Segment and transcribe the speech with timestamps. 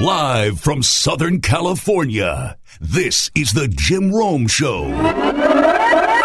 [0.00, 4.84] Live from Southern California, this is the Jim Rome Show.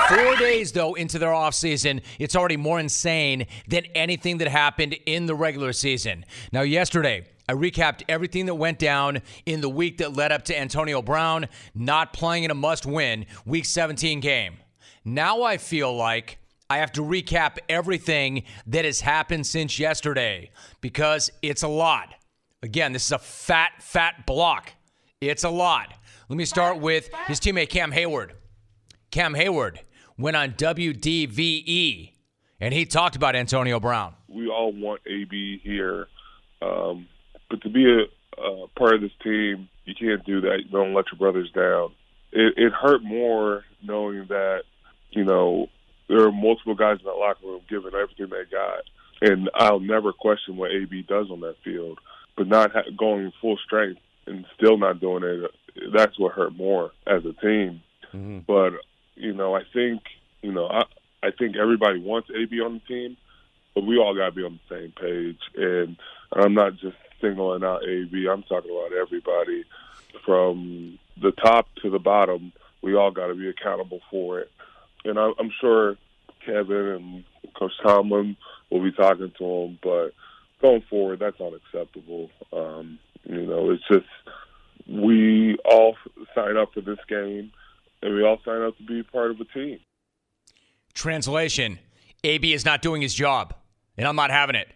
[0.09, 5.25] Four days, though, into their offseason, it's already more insane than anything that happened in
[5.25, 6.25] the regular season.
[6.51, 10.59] Now, yesterday, I recapped everything that went down in the week that led up to
[10.59, 14.57] Antonio Brown not playing in a must win Week 17 game.
[15.05, 20.51] Now I feel like I have to recap everything that has happened since yesterday
[20.81, 22.15] because it's a lot.
[22.63, 24.73] Again, this is a fat, fat block.
[25.19, 25.93] It's a lot.
[26.29, 28.31] Let me start with his teammate Cam Heyward.
[29.09, 29.79] Cam Heyward
[30.17, 32.11] went on WDVE
[32.59, 34.13] and he talked about Antonio Brown.
[34.27, 36.07] We all want AB here,
[36.61, 37.07] um,
[37.49, 40.59] but to be a, a part of this team, you can't do that.
[40.63, 41.93] You don't let your brothers down.
[42.31, 44.61] It, it hurt more knowing that
[45.09, 45.67] you know
[46.07, 48.83] there are multiple guys in that locker room giving everything they got,
[49.21, 51.99] and I'll never question what AB does on that field.
[52.37, 55.51] But not ha- going full strength and still not doing it,
[55.93, 57.81] that's what hurt more as a team.
[58.13, 58.39] Mm-hmm.
[58.47, 58.73] But
[59.15, 60.01] you know, I think
[60.41, 60.83] you know, I
[61.23, 63.17] I think everybody wants AB on the team,
[63.75, 65.39] but we all got to be on the same page.
[65.55, 65.97] And
[66.33, 68.27] I'm not just singling out AB.
[68.27, 69.63] I'm talking about everybody
[70.25, 72.51] from the top to the bottom.
[72.81, 74.51] We all got to be accountable for it.
[75.05, 75.97] And I, I'm sure
[76.45, 77.23] Kevin and
[77.53, 78.35] Coach Tomlin
[78.69, 80.13] will be talking to him, but
[80.61, 82.29] going forward, that's unacceptable.
[82.53, 84.05] Um, you know, it's just
[84.87, 85.95] we all
[86.35, 87.51] sign up for this game
[88.01, 89.79] and we all sign up to be part of a team.
[90.93, 91.79] Translation
[92.23, 93.53] AB is not doing his job,
[93.97, 94.69] and I'm not having it.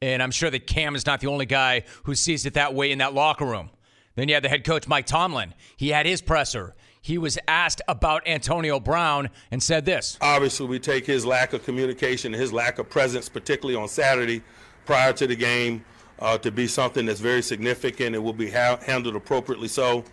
[0.00, 2.90] And I'm sure that Cam is not the only guy who sees it that way
[2.90, 3.70] in that locker room.
[4.16, 5.54] Then you have the head coach, Mike Tomlin.
[5.76, 6.74] He had his presser.
[7.00, 10.18] He was asked about Antonio Brown and said this.
[10.20, 14.42] Obviously, we take his lack of communication, his lack of presence, particularly on Saturday
[14.84, 15.84] prior to the game,
[16.18, 20.04] uh, to be something that's very significant and will be ha- handled appropriately so.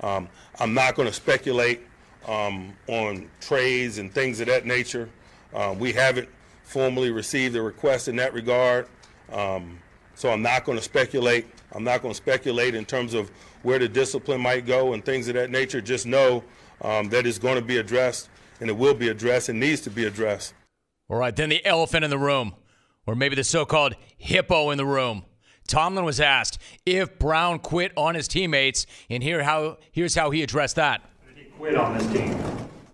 [0.00, 1.82] Um, I'm not going to speculate
[2.26, 5.08] um, on trades and things of that nature.
[5.54, 6.28] Um, we haven't
[6.62, 8.86] formally received a request in that regard,
[9.32, 9.78] um,
[10.14, 11.46] so I'm not going to speculate.
[11.72, 13.30] I'm not going to speculate in terms of
[13.62, 15.80] where the discipline might go and things of that nature.
[15.80, 16.44] Just know
[16.82, 18.28] um, that it's going to be addressed,
[18.60, 20.54] and it will be addressed, and needs to be addressed.
[21.08, 22.54] All right, then the elephant in the room,
[23.08, 25.24] or maybe the so-called hippo in the room.
[25.66, 30.42] Tomlin was asked if Brown quit on his teammates, and here how here's how he
[30.42, 31.00] addressed that
[31.34, 32.38] He quit on this team?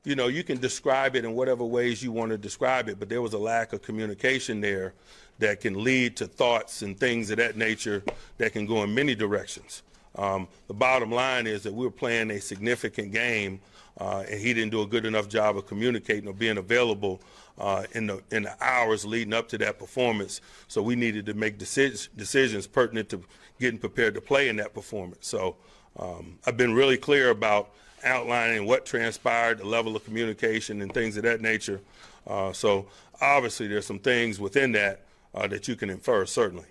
[0.04, 3.08] You know, you can describe it in whatever ways you want to describe it, but
[3.08, 4.94] there was a lack of communication there
[5.40, 8.04] that can lead to thoughts and things of that nature
[8.38, 9.82] that can go in many directions.
[10.16, 13.60] Um, the bottom line is that we were playing a significant game,
[13.98, 17.20] uh, and he didn't do a good enough job of communicating or being available
[17.58, 20.40] uh, in the in the hours leading up to that performance.
[20.68, 23.22] So we needed to make decisions decisions pertinent to
[23.60, 25.28] getting prepared to play in that performance.
[25.28, 25.56] So
[25.98, 27.70] um, I've been really clear about
[28.04, 31.80] outlining what transpired, the level of communication, and things of that nature.
[32.26, 32.86] Uh, so
[33.20, 36.66] obviously, there's some things within that uh, that you can infer, certainly.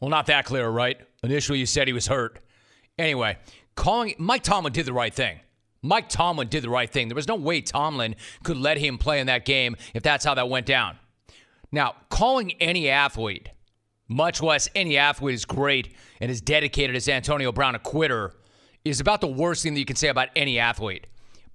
[0.00, 1.00] Well, not that clear, right?
[1.22, 2.40] Initially, you said he was hurt.
[2.98, 3.38] Anyway,
[3.74, 5.40] calling Mike Tomlin did the right thing.
[5.82, 7.08] Mike Tomlin did the right thing.
[7.08, 10.34] There was no way Tomlin could let him play in that game if that's how
[10.34, 10.96] that went down.
[11.72, 13.48] Now, calling any athlete,
[14.08, 18.34] much less any athlete as great and as dedicated as Antonio Brown a quitter
[18.84, 21.06] is about the worst thing that you can say about any athlete.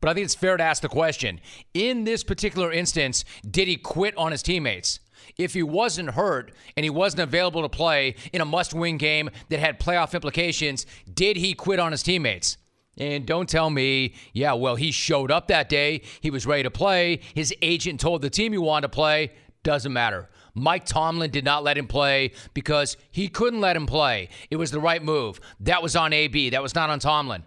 [0.02, 1.40] But I think it's fair to ask the question
[1.74, 5.00] in this particular instance, did he quit on his teammates?
[5.38, 9.30] If he wasn't hurt and he wasn't available to play in a must win game
[9.50, 12.58] that had playoff implications, did he quit on his teammates?
[12.98, 16.02] And don't tell me, yeah, well, he showed up that day.
[16.22, 17.20] He was ready to play.
[17.36, 19.34] His agent told the team he wanted to play.
[19.64, 20.30] Doesn't matter.
[20.56, 24.30] Mike Tomlin did not let him play because he couldn't let him play.
[24.50, 25.40] It was the right move.
[25.60, 27.44] That was on AB, that was not on Tomlin.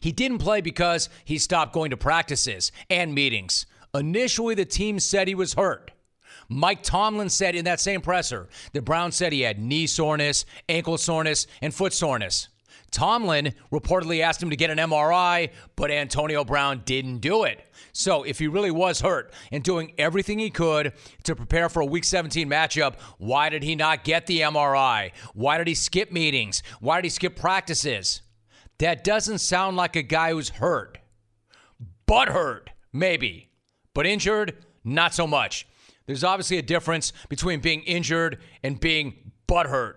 [0.00, 3.66] He didn't play because he stopped going to practices and meetings.
[3.94, 5.92] Initially, the team said he was hurt.
[6.48, 10.98] Mike Tomlin said in that same presser that Brown said he had knee soreness, ankle
[10.98, 12.48] soreness, and foot soreness.
[12.90, 17.60] Tomlin reportedly asked him to get an MRI, but Antonio Brown didn't do it.
[17.92, 20.92] So, if he really was hurt and doing everything he could
[21.24, 25.12] to prepare for a Week 17 matchup, why did he not get the MRI?
[25.34, 26.62] Why did he skip meetings?
[26.80, 28.22] Why did he skip practices?
[28.78, 30.98] That doesn't sound like a guy who's hurt.
[32.06, 33.50] But hurt, maybe.
[33.94, 35.66] But injured, not so much.
[36.06, 39.96] There's obviously a difference between being injured and being butthurt.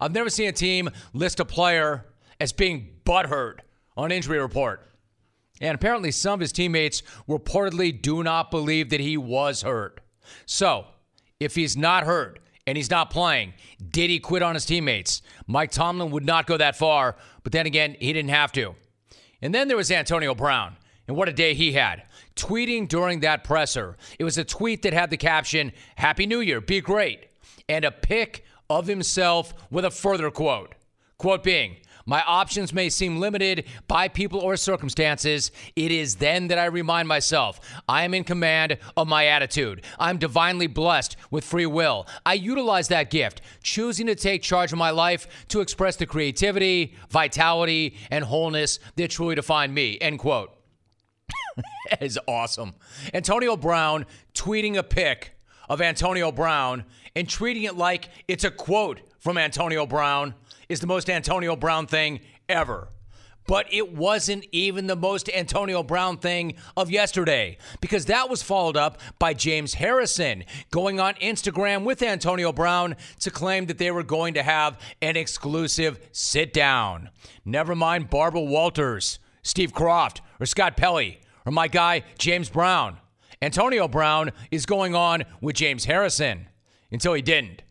[0.00, 2.06] I've never seen a team list a player
[2.40, 3.58] as being butthurt
[3.96, 4.88] on injury report.
[5.60, 10.00] And apparently, some of his teammates reportedly do not believe that he was hurt.
[10.46, 10.86] So,
[11.38, 13.54] if he's not hurt and he's not playing.
[13.90, 15.22] Did he quit on his teammates?
[15.46, 18.74] Mike Tomlin would not go that far, but then again, he didn't have to.
[19.42, 20.76] And then there was Antonio Brown,
[21.06, 22.04] and what a day he had.
[22.36, 23.96] Tweeting during that presser.
[24.18, 27.26] It was a tweet that had the caption, Happy New Year, be great,
[27.68, 30.74] and a pic of himself with a further quote.
[31.18, 35.50] Quote being, my options may seem limited by people or circumstances.
[35.74, 39.84] It is then that I remind myself I am in command of my attitude.
[39.98, 42.06] I'm divinely blessed with free will.
[42.26, 46.94] I utilize that gift, choosing to take charge of my life to express the creativity,
[47.10, 49.98] vitality, and wholeness that truly define me.
[50.00, 50.54] End quote.
[51.90, 52.74] that is awesome.
[53.12, 55.32] Antonio Brown tweeting a pic
[55.68, 56.84] of Antonio Brown
[57.16, 60.34] and treating it like it's a quote from Antonio Brown
[60.74, 62.18] is the most Antonio Brown thing
[62.48, 62.88] ever.
[63.46, 68.76] But it wasn't even the most Antonio Brown thing of yesterday because that was followed
[68.76, 74.02] up by James Harrison going on Instagram with Antonio Brown to claim that they were
[74.02, 77.10] going to have an exclusive sit down.
[77.44, 82.96] Never mind Barbara Walters, Steve Kroft, or Scott Pelley, or my guy James Brown.
[83.40, 86.48] Antonio Brown is going on with James Harrison
[86.90, 87.62] until he didn't.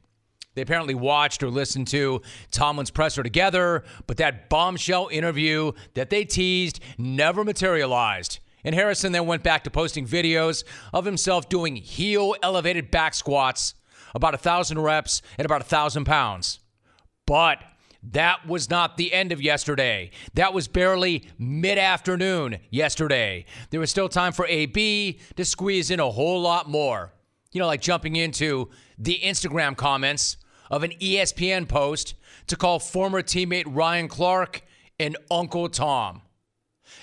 [0.55, 2.21] They apparently watched or listened to
[2.51, 8.39] Tomlin's presser together, but that bombshell interview that they teased never materialized.
[8.63, 10.63] And Harrison then went back to posting videos
[10.93, 13.73] of himself doing heel elevated back squats,
[14.15, 16.59] about a thousand reps at about a thousand pounds.
[17.25, 17.63] But
[18.11, 20.11] that was not the end of yesterday.
[20.33, 23.45] That was barely mid afternoon yesterday.
[23.69, 27.13] There was still time for AB to squeeze in a whole lot more.
[27.51, 30.37] You know, like jumping into the Instagram comments
[30.69, 32.15] of an ESPN post
[32.47, 34.63] to call former teammate Ryan Clark
[34.99, 36.21] an Uncle Tom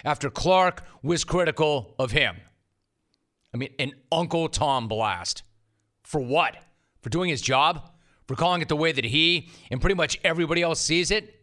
[0.04, 2.36] after Clark was critical of him.
[3.52, 5.42] I mean, an Uncle Tom blast.
[6.02, 6.56] For what?
[7.02, 7.90] For doing his job?
[8.26, 11.42] For calling it the way that he and pretty much everybody else sees it?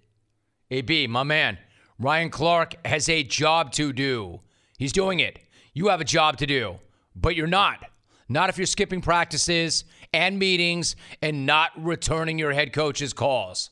[0.72, 1.58] AB, my man,
[2.00, 4.42] Ryan Clark has a job to do.
[4.78, 5.40] He's doing it.
[5.74, 6.80] You have a job to do,
[7.16, 7.84] but you're not.
[8.30, 9.86] Not if you're skipping practices
[10.18, 13.70] and meetings and not returning your head coach's calls.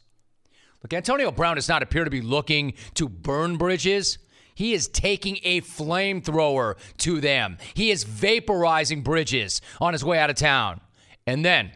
[0.83, 4.19] Look, Antonio Brown does not appear to be looking to burn bridges.
[4.53, 7.57] He is taking a flamethrower to them.
[7.73, 10.81] He is vaporizing bridges on his way out of town.
[11.25, 11.71] And then,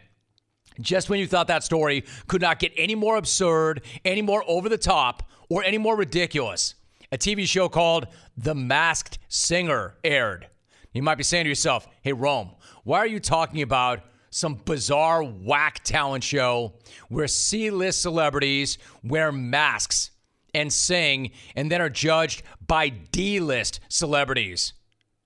[0.80, 4.70] just when you thought that story could not get any more absurd, any more over
[4.70, 6.76] the top, or any more ridiculous,
[7.12, 8.06] a TV show called
[8.38, 10.48] The Masked Singer aired.
[10.94, 12.52] You might be saying to yourself, hey, Rome,
[12.84, 16.74] why are you talking about some bizarre whack talent show
[17.10, 20.12] where C list celebrities wear masks
[20.54, 24.74] and sing and then are judged by D list celebrities?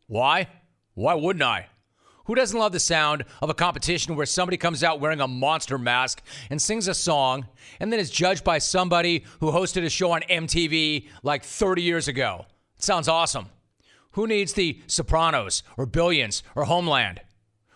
[0.08, 0.48] Why?
[0.94, 1.68] Why wouldn't I?
[2.26, 5.78] Who doesn't love the sound of a competition where somebody comes out wearing a monster
[5.78, 7.48] mask and sings a song
[7.82, 12.08] and then is judged by somebody who hosted a show on MTV like 30 years
[12.08, 12.46] ago?
[12.78, 13.48] It sounds awesome.
[14.12, 17.20] Who needs the Sopranos or Billions or Homeland?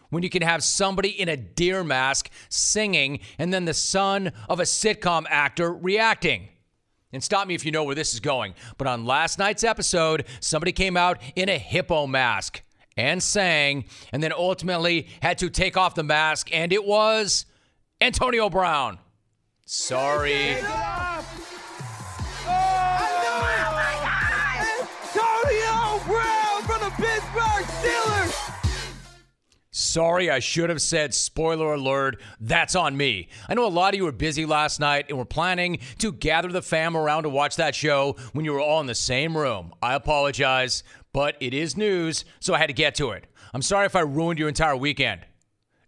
[0.10, 4.60] When you can have somebody in a deer mask singing and then the son of
[4.60, 6.50] a sitcom actor reacting.
[7.14, 10.26] And stop me if you know where this is going, but on last night's episode,
[10.40, 12.62] somebody came out in a hippo mask
[12.98, 17.46] and sang, and then ultimately had to take off the mask, and it was
[18.02, 18.98] Antonio Brown.
[19.66, 20.58] Sorry.
[29.88, 32.22] Sorry, I should have said spoiler alert.
[32.42, 33.30] That's on me.
[33.48, 36.50] I know a lot of you were busy last night and were planning to gather
[36.50, 39.74] the fam around to watch that show when you were all in the same room.
[39.82, 43.28] I apologize, but it is news, so I had to get to it.
[43.54, 45.22] I'm sorry if I ruined your entire weekend.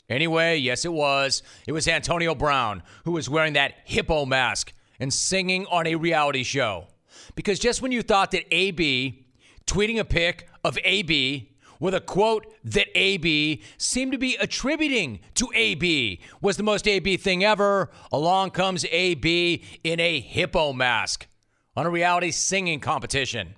[0.09, 1.43] Anyway, yes, it was.
[1.67, 6.43] It was Antonio Brown who was wearing that hippo mask and singing on a reality
[6.43, 6.87] show.
[7.35, 9.25] Because just when you thought that AB
[9.67, 15.49] tweeting a pic of AB with a quote that AB seemed to be attributing to
[15.55, 17.89] AB was the most AB thing ever.
[18.11, 21.27] Along comes AB in a hippo mask
[21.75, 23.55] on a reality singing competition.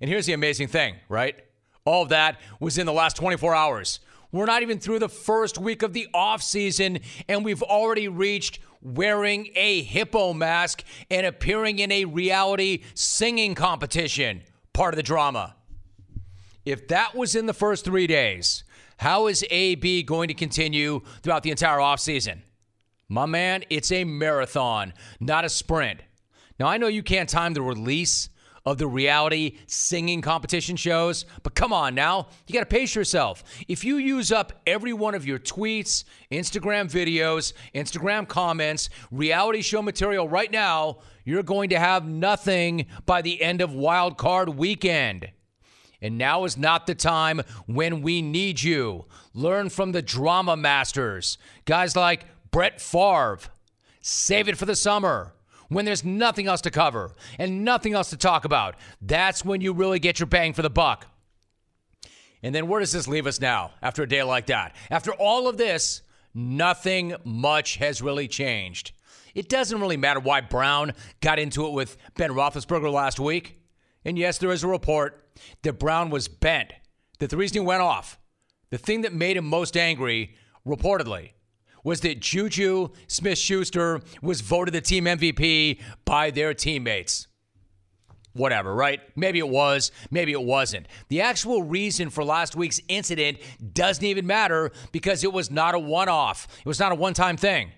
[0.00, 1.36] And here's the amazing thing, right?
[1.84, 4.00] All of that was in the last 24 hours.
[4.32, 8.60] We're not even through the first week of the off season, and we've already reached
[8.80, 14.42] wearing a hippo mask and appearing in a reality singing competition.
[14.72, 15.56] Part of the drama.
[16.64, 18.64] If that was in the first three days,
[18.98, 22.40] how is AB going to continue throughout the entire offseason?
[23.08, 26.00] My man, it's a marathon, not a sprint.
[26.58, 28.28] Now, I know you can't time the release
[28.64, 31.24] of the reality singing competition shows.
[31.42, 33.42] But come on now, you got to pace yourself.
[33.68, 39.82] If you use up every one of your tweets, Instagram videos, Instagram comments, reality show
[39.82, 45.30] material right now, you're going to have nothing by the end of wild card weekend.
[46.02, 49.04] And now is not the time when we need you.
[49.34, 53.40] Learn from the drama masters, guys like Brett Favre.
[54.00, 55.34] Save it for the summer
[55.68, 58.76] when there's nothing else to cover and nothing else to talk about.
[59.00, 61.06] That's when you really get your bang for the buck.
[62.42, 64.74] And then where does this leave us now after a day like that?
[64.90, 66.02] After all of this,
[66.34, 68.92] nothing much has really changed.
[69.34, 73.59] It doesn't really matter why Brown got into it with Ben Roethlisberger last week.
[74.04, 75.28] And yes, there is a report
[75.62, 76.72] that Brown was bent,
[77.18, 78.18] that the reason he went off,
[78.70, 80.34] the thing that made him most angry,
[80.66, 81.32] reportedly,
[81.84, 87.26] was that Juju Smith Schuster was voted the team MVP by their teammates.
[88.32, 89.00] Whatever, right?
[89.16, 90.86] Maybe it was, maybe it wasn't.
[91.08, 93.38] The actual reason for last week's incident
[93.72, 97.14] doesn't even matter because it was not a one off, it was not a one
[97.14, 97.72] time thing.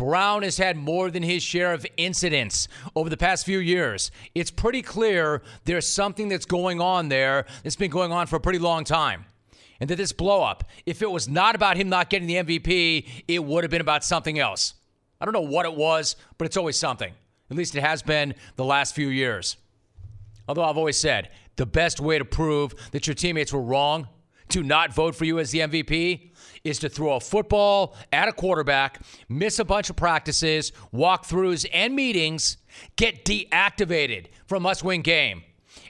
[0.00, 4.10] Brown has had more than his share of incidents over the past few years.
[4.34, 8.40] It's pretty clear there's something that's going on there that's been going on for a
[8.40, 9.26] pretty long time
[9.78, 13.44] and that this blowup, if it was not about him not getting the MVP, it
[13.44, 14.72] would have been about something else.
[15.20, 17.12] I don't know what it was, but it's always something.
[17.50, 19.58] At least it has been the last few years.
[20.48, 24.08] Although I've always said the best way to prove that your teammates were wrong
[24.48, 26.29] to not vote for you as the MVP
[26.64, 31.94] is to throw a football at a quarterback, miss a bunch of practices, walkthroughs, and
[31.94, 32.58] meetings,
[32.96, 35.42] get deactivated from must win game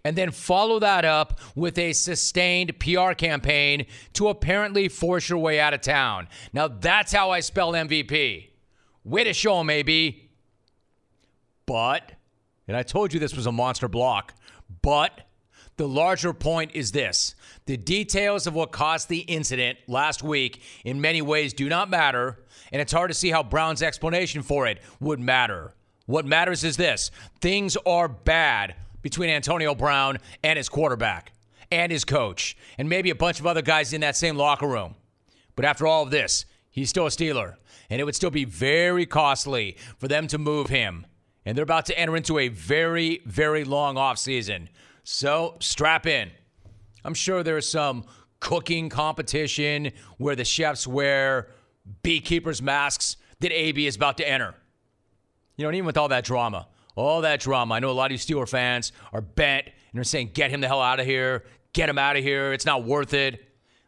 [0.05, 5.61] and then follow that up with a sustained PR campaign to apparently force your way
[5.61, 6.29] out of town.
[6.53, 8.49] Now, that's how I spell MVP.
[9.05, 10.31] Way to show AB.
[11.67, 12.12] But,
[12.67, 14.35] and I told you this was a monster block,
[14.83, 15.29] but
[15.80, 17.34] the larger point is this
[17.64, 22.44] the details of what caused the incident last week in many ways do not matter,
[22.70, 25.72] and it's hard to see how Brown's explanation for it would matter.
[26.04, 27.10] What matters is this
[27.40, 31.32] things are bad between Antonio Brown and his quarterback
[31.72, 34.96] and his coach, and maybe a bunch of other guys in that same locker room.
[35.56, 37.54] But after all of this, he's still a Steeler,
[37.88, 41.06] and it would still be very costly for them to move him.
[41.46, 44.68] And they're about to enter into a very, very long offseason.
[45.12, 46.31] So strap in.
[47.05, 48.05] I'm sure there's some
[48.38, 51.49] cooking competition where the chefs wear
[52.05, 54.55] beekeepers' masks that AB is about to enter.
[55.57, 57.75] You know, and even with all that drama, all that drama.
[57.75, 60.61] I know a lot of you Steeler fans are bent and are saying, get him
[60.61, 61.45] the hell out of here.
[61.73, 62.52] Get him out of here.
[62.52, 63.45] It's not worth it.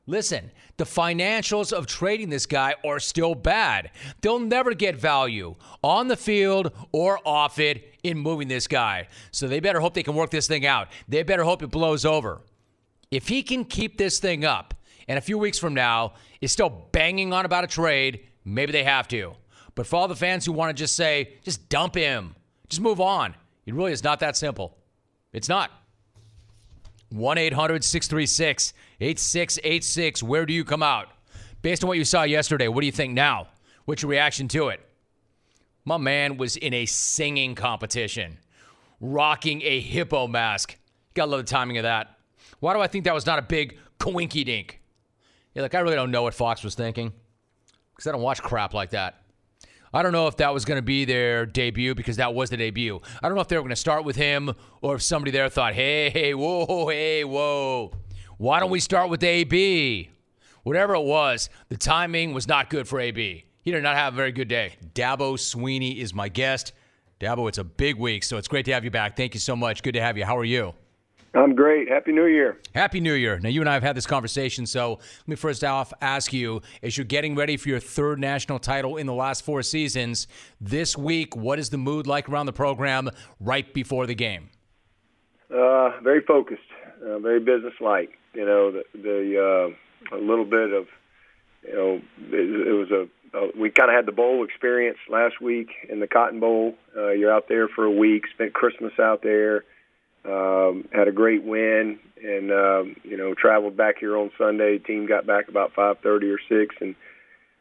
[0.09, 3.91] Listen, the financials of trading this guy are still bad.
[4.21, 9.09] They'll never get value on the field or off it in moving this guy.
[9.31, 10.89] So they better hope they can work this thing out.
[11.09, 12.41] They better hope it blows over.
[13.11, 14.75] If he can keep this thing up
[15.07, 18.85] and a few weeks from now is still banging on about a trade, maybe they
[18.85, 19.35] have to.
[19.75, 22.35] But for all the fans who want to just say, just dump him,
[22.69, 23.35] just move on.
[23.67, 24.77] It really is not that simple.
[25.33, 25.71] It's not.
[27.11, 30.23] 1 800 636 8686.
[30.23, 31.09] Where do you come out?
[31.61, 33.49] Based on what you saw yesterday, what do you think now?
[33.85, 34.81] What's your reaction to it?
[35.85, 38.39] My man was in a singing competition,
[39.01, 40.77] rocking a hippo mask.
[41.15, 42.17] Gotta love the timing of that.
[42.61, 44.81] Why do I think that was not a big coinky dink?
[45.55, 47.13] Yeah, like I really don't know what Fox was thinking
[47.95, 49.23] because I don't watch crap like that.
[49.95, 52.57] I don't know if that was going to be their debut because that was the
[52.57, 53.01] debut.
[53.23, 55.49] I don't know if they were going to start with him or if somebody there
[55.51, 57.93] thought, hey, hey, whoa, hey, whoa.
[58.43, 60.11] Why don't we start with AB?
[60.65, 63.45] Whatever it was, the timing was not good for AB.
[63.61, 64.75] He did not have a very good day.
[64.97, 66.73] Dabo Swinney is my guest.
[67.21, 69.17] Dabo, it's a big week, so it's great to have you back.
[69.17, 69.85] Thank you so much.
[69.85, 70.25] Good to have you.
[70.25, 70.75] How are you?
[71.35, 71.89] I'm great.
[71.89, 72.59] Happy New Year.
[72.75, 73.39] Happy New Year.
[73.39, 76.63] Now, you and I have had this conversation, so let me first off ask you
[76.83, 80.27] as you're getting ready for your third national title in the last four seasons,
[80.61, 83.09] this week, what is the mood like around the program
[83.39, 84.51] right before the game?
[85.49, 86.63] Uh, very focused,
[87.05, 88.19] uh, very businesslike.
[88.35, 89.75] You know, the, the
[90.13, 90.87] uh, a little bit of,
[91.67, 95.41] you know, it, it was a, uh, we kind of had the bowl experience last
[95.41, 96.75] week in the Cotton Bowl.
[96.97, 99.65] Uh, you're out there for a week, spent Christmas out there
[100.25, 104.79] um, had a great win, and um, you know traveled back here on Sunday.
[104.79, 106.95] Team got back about 5:30 or six, and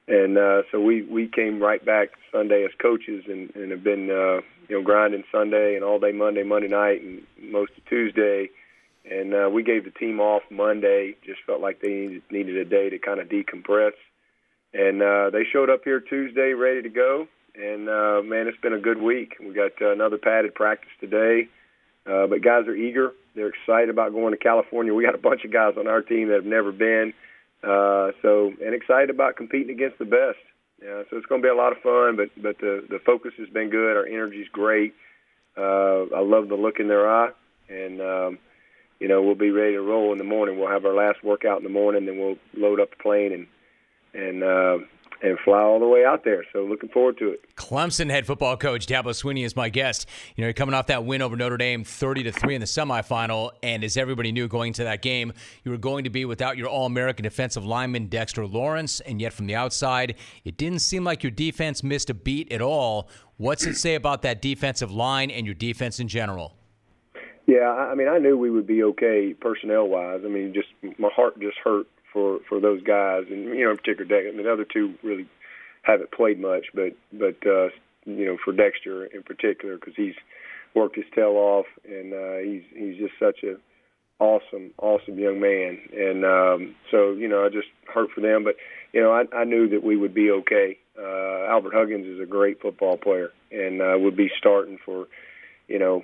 [0.07, 4.09] and uh, so we we came right back Sunday as coaches, and, and have been
[4.11, 8.49] uh, you know grinding Sunday and all day Monday, Monday night, and most of Tuesday.
[9.09, 11.15] And uh, we gave the team off Monday.
[11.25, 13.93] Just felt like they needed, a day to kind of decompress.
[14.73, 17.27] And uh, they showed up here Tuesday ready to go.
[17.55, 19.35] And uh, man, it's been a good week.
[19.39, 21.49] We got uh, another padded practice today
[22.05, 23.11] Uh, but guys are eager.
[23.35, 24.93] They're excited about going to California.
[24.93, 27.13] We got a bunch of guys on our team that have never been.
[27.63, 30.39] Uh, so and excited about competing against the best.
[30.81, 32.17] Yeah, so it's going to be a lot of fun.
[32.17, 33.95] But but the the focus has been good.
[33.97, 34.93] Our energy's great.
[35.55, 37.29] Uh, I love the look in their eye,
[37.69, 38.39] and um,
[39.01, 40.59] you know we'll be ready to roll in the morning.
[40.59, 43.47] We'll have our last workout in the morning, then we'll load up the plane and
[44.13, 44.77] and uh,
[45.23, 46.45] and fly all the way out there.
[46.53, 47.55] So looking forward to it.
[47.55, 50.07] Clemson head football coach Dabo Swinney is my guest.
[50.35, 52.67] You know, you're coming off that win over Notre Dame, 30 to three in the
[52.67, 56.57] semifinal, and as everybody knew going into that game, you were going to be without
[56.57, 61.23] your All-American defensive lineman Dexter Lawrence, and yet from the outside, it didn't seem like
[61.23, 63.09] your defense missed a beat at all.
[63.37, 66.55] What's it say about that defensive line and your defense in general?
[67.47, 70.21] Yeah, I mean, I knew we would be okay personnel wise.
[70.25, 70.69] I mean, just
[70.99, 74.27] my heart just hurt for for those guys, and you know, in particular, Dex.
[74.31, 75.27] I mean, the other two really
[75.83, 77.69] haven't played much, but but uh,
[78.05, 80.15] you know, for Dexter in particular, because he's
[80.75, 83.55] worked his tail off, and uh, he's he's just such a
[84.19, 88.55] awesome, awesome young man, and um, so you know, I just hurt for them, but
[88.93, 90.77] you know, I, I knew that we would be okay.
[90.97, 95.07] Uh, Albert Huggins is a great football player, and uh, would be starting for
[95.71, 96.03] you know,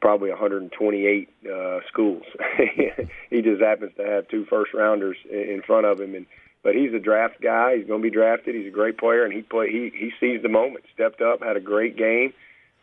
[0.00, 2.24] probably 128 uh, schools.
[3.30, 6.26] he just happens to have two first rounders in front of him, and
[6.62, 7.76] but he's a draft guy.
[7.76, 8.54] He's going to be drafted.
[8.54, 11.56] He's a great player, and he play he he seized the moment, stepped up, had
[11.56, 12.32] a great game.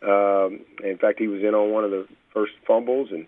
[0.02, 3.26] Um, in fact, he was in on one of the first fumbles, and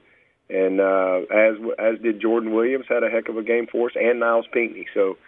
[0.48, 3.96] and uh, as as did Jordan Williams, had a heck of a game for us,
[3.96, 4.86] and Nyles Pinckney.
[4.94, 5.18] So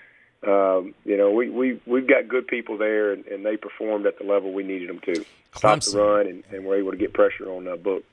[0.46, 4.18] um, you know, we we we've got good people there, and, and they performed at
[4.18, 5.24] the level we needed them to.
[5.54, 8.04] Stop the run, and, and we're able to get pressure on uh, Book.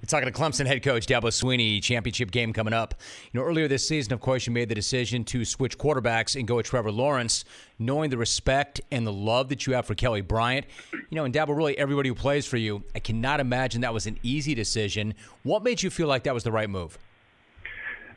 [0.00, 2.94] We're talking to Clemson head coach Dabo Swinney, championship game coming up.
[3.32, 6.48] You know, earlier this season, of course, you made the decision to switch quarterbacks and
[6.48, 7.44] go with Trevor Lawrence,
[7.78, 10.64] knowing the respect and the love that you have for Kelly Bryant.
[10.92, 14.06] You know, and Dabo, really everybody who plays for you, I cannot imagine that was
[14.06, 15.14] an easy decision.
[15.42, 16.98] What made you feel like that was the right move?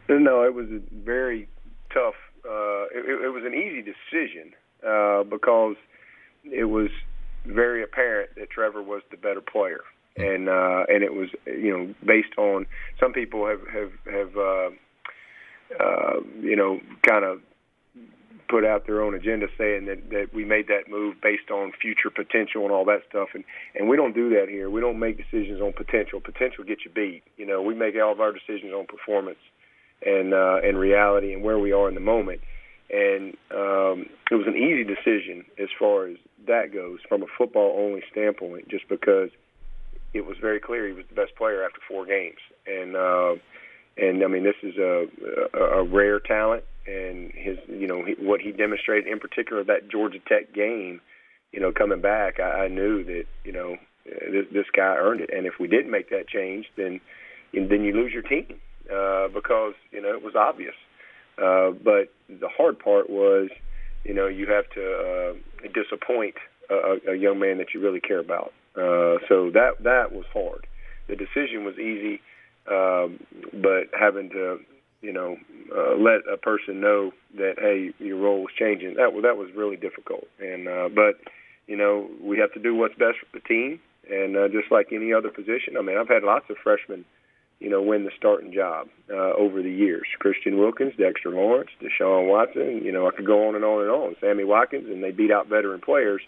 [0.07, 1.49] No, it was a very
[1.93, 2.15] tough
[2.45, 4.53] uh, it, it was an easy decision
[4.85, 5.75] uh, because
[6.43, 6.89] it was
[7.45, 9.81] very apparent that Trevor was the better player,
[10.17, 12.65] and uh, and it was you know based on
[12.99, 14.69] some people have have have uh,
[15.79, 17.39] uh, you know kind of
[18.49, 22.09] put out their own agenda saying that that we made that move based on future
[22.09, 23.29] potential and all that stuff.
[23.33, 23.43] And
[23.75, 24.69] and we don't do that here.
[24.69, 26.19] We don't make decisions on potential.
[26.19, 27.23] Potential gets you beat.
[27.37, 29.39] You know we make all of our decisions on performance
[30.05, 32.41] and uh, and reality and where we are in the moment.
[32.89, 37.75] And um, it was an easy decision as far as that goes from a football
[37.79, 39.29] only standpoint, just because
[40.13, 42.37] it was very clear he was the best player after four games.
[42.67, 43.35] And uh,
[43.97, 45.07] and I mean this is a,
[45.53, 50.19] a, a rare talent, and his you know what he demonstrated in particular that Georgia
[50.27, 51.01] Tech game,
[51.51, 55.29] you know coming back, I, I knew that you know this, this guy earned it.
[55.33, 56.99] And if we didn't make that change, then
[57.53, 58.59] then you lose your team
[58.91, 60.75] uh, because you know it was obvious.
[61.37, 63.49] Uh, but the hard part was,
[64.03, 66.35] you know, you have to uh, disappoint
[66.69, 68.53] a, a young man that you really care about.
[68.75, 70.67] Uh, so that that was hard.
[71.07, 72.21] The decision was easy,
[72.69, 73.19] um,
[73.51, 74.59] but having to,
[75.01, 75.37] you know,
[75.75, 79.75] uh, let a person know that hey, your role was changing that that was really
[79.75, 80.25] difficult.
[80.39, 81.19] And uh, but
[81.67, 84.87] you know, we have to do what's best for the team, and uh, just like
[84.91, 85.77] any other position.
[85.77, 87.05] I mean, I've had lots of freshmen
[87.63, 90.05] you know, win the starting job uh, over the years.
[90.19, 93.89] Christian Wilkins, Dexter Lawrence, Deshaun Watson, you know, I could go on and on and
[93.89, 94.15] on.
[94.19, 96.21] Sammy Watkins, and they beat out veteran players,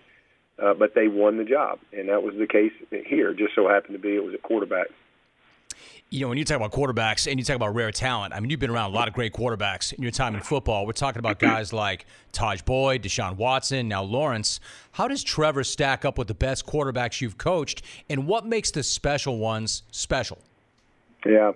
[0.63, 1.79] uh, but they won the job.
[1.91, 2.71] And that was the case
[3.05, 3.33] here.
[3.33, 4.87] Just so happened to be it was a quarterback.
[6.09, 8.49] You know, when you talk about quarterbacks and you talk about rare talent, I mean,
[8.49, 10.85] you've been around a lot of great quarterbacks in your time in football.
[10.85, 14.61] We're talking about guys like Tajh Boyd, Deshaun Watson, now Lawrence.
[14.93, 18.83] How does Trevor stack up with the best quarterbacks you've coached, and what makes the
[18.83, 20.37] special ones special?
[21.25, 21.51] Yeah.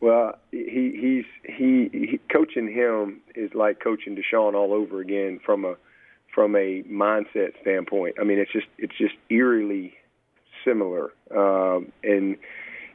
[0.00, 5.64] Well, he he's he, he coaching him is like coaching Deshaun all over again from
[5.64, 5.76] a
[6.34, 8.16] from a mindset standpoint.
[8.20, 9.94] I mean, it's just it's just eerily
[10.64, 11.12] similar.
[11.34, 12.36] Um, and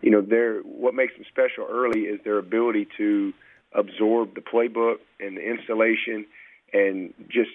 [0.01, 3.33] you know, their what makes them special early is their ability to
[3.73, 6.25] absorb the playbook and the installation,
[6.73, 7.51] and just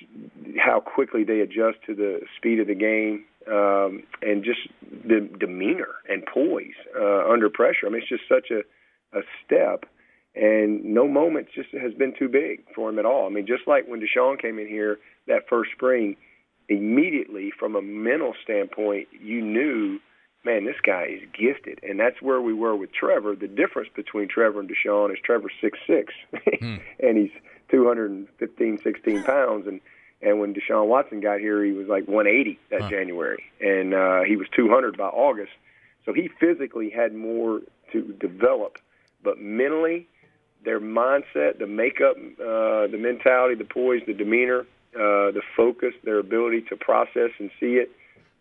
[0.58, 4.60] how quickly they adjust to the speed of the game, um, and just
[5.06, 7.86] the demeanor and poise uh, under pressure.
[7.86, 8.60] I mean, it's just such a,
[9.16, 9.84] a step,
[10.34, 13.26] and no moment just has been too big for him at all.
[13.26, 14.98] I mean, just like when Deshaun came in here
[15.28, 16.16] that first spring,
[16.68, 19.98] immediately from a mental standpoint, you knew,
[20.46, 23.34] man, this guy is gifted, and that's where we were with Trevor.
[23.34, 26.80] The difference between Trevor and Deshaun is Trevor's six six, mm.
[27.00, 27.32] and he's
[27.70, 29.80] 215, 16 pounds, and
[30.22, 32.88] and when Deshaun Watson got here, he was like 180 that huh.
[32.88, 35.52] January, and uh, he was 200 by August.
[36.06, 37.60] So he physically had more
[37.92, 38.78] to develop,
[39.22, 40.06] but mentally,
[40.64, 44.60] their mindset, the makeup, uh, the mentality, the poise, the demeanor,
[44.94, 47.90] uh, the focus, their ability to process and see it,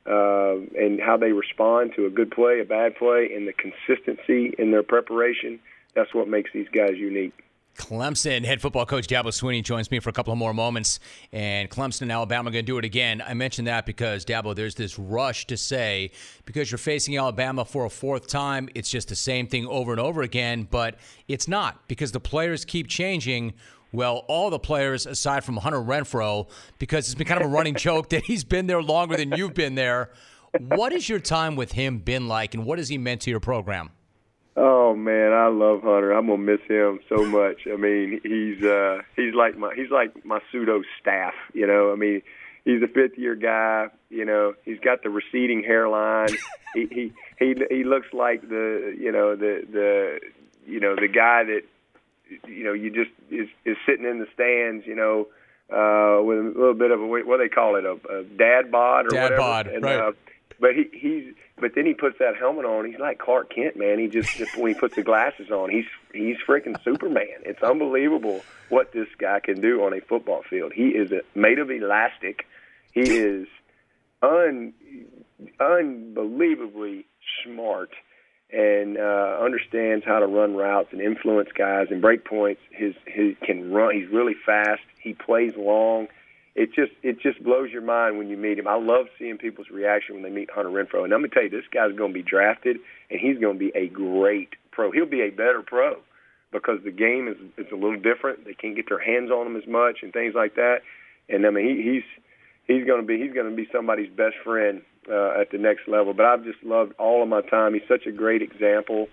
[0.06, 4.54] uh, and how they respond to a good play, a bad play, and the consistency
[4.58, 5.60] in their preparation.
[5.96, 7.34] That's what makes these guys unique.
[7.78, 11.00] Clemson head football coach Dabo Swinney joins me for a couple of more moments,
[11.32, 13.22] and Clemson and Alabama going to do it again.
[13.26, 16.12] I mentioned that because Dabo, there's this rush to say
[16.46, 20.00] because you're facing Alabama for a fourth time, it's just the same thing over and
[20.00, 20.96] over again, but
[21.28, 23.54] it's not because the players keep changing.
[23.96, 27.76] Well, all the players aside from Hunter Renfrow, because it's been kind of a running
[27.88, 30.12] joke that he's been there longer than you've been there.
[30.60, 33.40] What has your time with him been like, and what has he meant to your
[33.40, 33.92] program?
[34.58, 36.12] Oh man, I love Hunter.
[36.12, 37.68] I'm gonna miss him so much.
[37.72, 41.92] I mean, he's uh he's like my he's like my pseudo staff, you know.
[41.92, 42.22] I mean,
[42.64, 44.54] he's a fifth year guy, you know.
[44.64, 46.30] He's got the receding hairline.
[46.74, 50.20] he he he he looks like the you know the the
[50.66, 51.64] you know the guy that
[52.48, 55.28] you know you just is is sitting in the stands, you know,
[55.70, 58.72] uh with a little bit of a what do they call it a, a dad
[58.72, 59.38] bod or dad whatever.
[59.38, 60.00] bod, and, right.
[60.00, 60.12] Uh,
[60.60, 62.86] but he he's but then he puts that helmet on.
[62.86, 63.98] He's like Clark Kent, man.
[63.98, 67.44] He just, just when he puts the glasses on, he's he's freaking Superman.
[67.44, 70.74] It's unbelievable what this guy can do on a football field.
[70.74, 72.46] He is a, made of elastic.
[72.92, 73.48] He is
[74.22, 74.74] un
[75.60, 77.06] unbelievably
[77.44, 77.92] smart
[78.56, 82.62] and uh, understands how to run routes and influence guys and break points.
[82.72, 83.94] His he can run.
[83.94, 84.82] He's really fast.
[85.00, 86.08] He plays long
[86.56, 88.68] it just it just blows your mind when you meet him.
[88.68, 91.04] I love seeing people's reaction when they meet Hunter Renfrow.
[91.04, 92.78] And I'm gonna tell you, this guy's going to be drafted,
[93.12, 94.92] and he's going to be a great pro.
[94.92, 95.98] He'll be a better pro
[96.54, 98.46] because the game is is a little different.
[98.46, 100.78] They can't get their hands on him as much and things like that.
[101.28, 102.04] And I mean, he, he's
[102.68, 106.14] he's to be he's going to be somebody's best friend uh, at the next level.
[106.14, 107.74] But I've just loved all of my time.
[107.74, 109.08] He's such a great example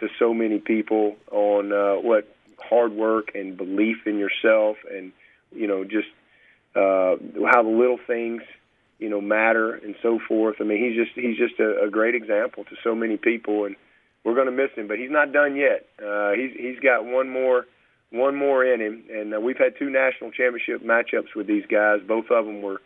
[0.00, 5.12] to so many people on uh, what hard work and belief in yourself and
[5.52, 6.08] you know just
[6.76, 7.16] uh,
[7.50, 8.42] how the little things
[9.00, 10.56] you know matter and so forth.
[10.60, 13.74] I mean, he's just he's just a, a great example to so many people, and
[14.24, 14.86] we're going to miss him.
[14.86, 15.86] But he's not done yet.
[15.98, 17.66] Uh, he's he's got one more
[18.10, 22.00] one more in him, and uh, we've had two national championship matchups with these guys.
[22.06, 22.80] Both of them were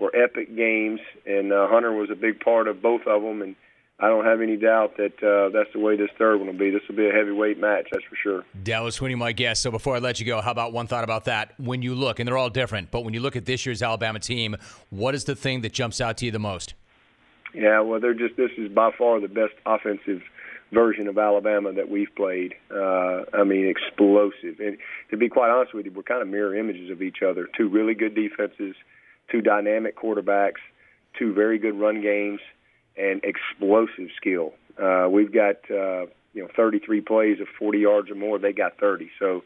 [0.00, 3.54] were epic games, and uh, Hunter was a big part of both of them, and
[3.98, 6.70] I don't have any doubt that uh, that's the way this third one will be.
[6.70, 8.44] This will be a heavyweight match, that's for sure.
[8.62, 9.62] Dallas Swinney, my guest.
[9.62, 11.52] So before I let you go, how about one thought about that?
[11.58, 14.18] When you look, and they're all different, but when you look at this year's Alabama
[14.18, 14.56] team,
[14.88, 16.74] what is the thing that jumps out to you the most?
[17.54, 20.22] Yeah, well, they're just this is by far the best offensive
[20.72, 22.54] version of Alabama that we've played.
[22.70, 24.60] Uh, I mean, explosive.
[24.60, 24.78] And
[25.10, 27.48] to be quite honest with you, we're kind of mirror images of each other.
[27.56, 28.76] Two really good defenses,
[29.30, 30.60] two dynamic quarterbacks,
[31.18, 32.40] two very good run games
[32.96, 34.52] and explosive skill.
[34.80, 38.38] Uh, we've got uh, you know 33 plays of 40 yards or more.
[38.38, 39.10] They got 30.
[39.18, 39.42] So,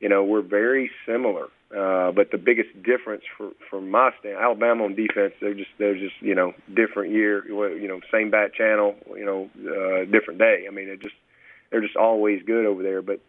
[0.00, 1.48] you know, we're very similar.
[1.70, 5.98] Uh, but the biggest difference for from my stand, Alabama on defense, they're just they're
[5.98, 7.46] just you know different year.
[7.46, 8.94] You know, same bat channel.
[9.14, 10.64] You know, uh, different day.
[10.66, 11.14] I mean, they're just
[11.70, 13.02] they're just always good over there.
[13.02, 13.20] But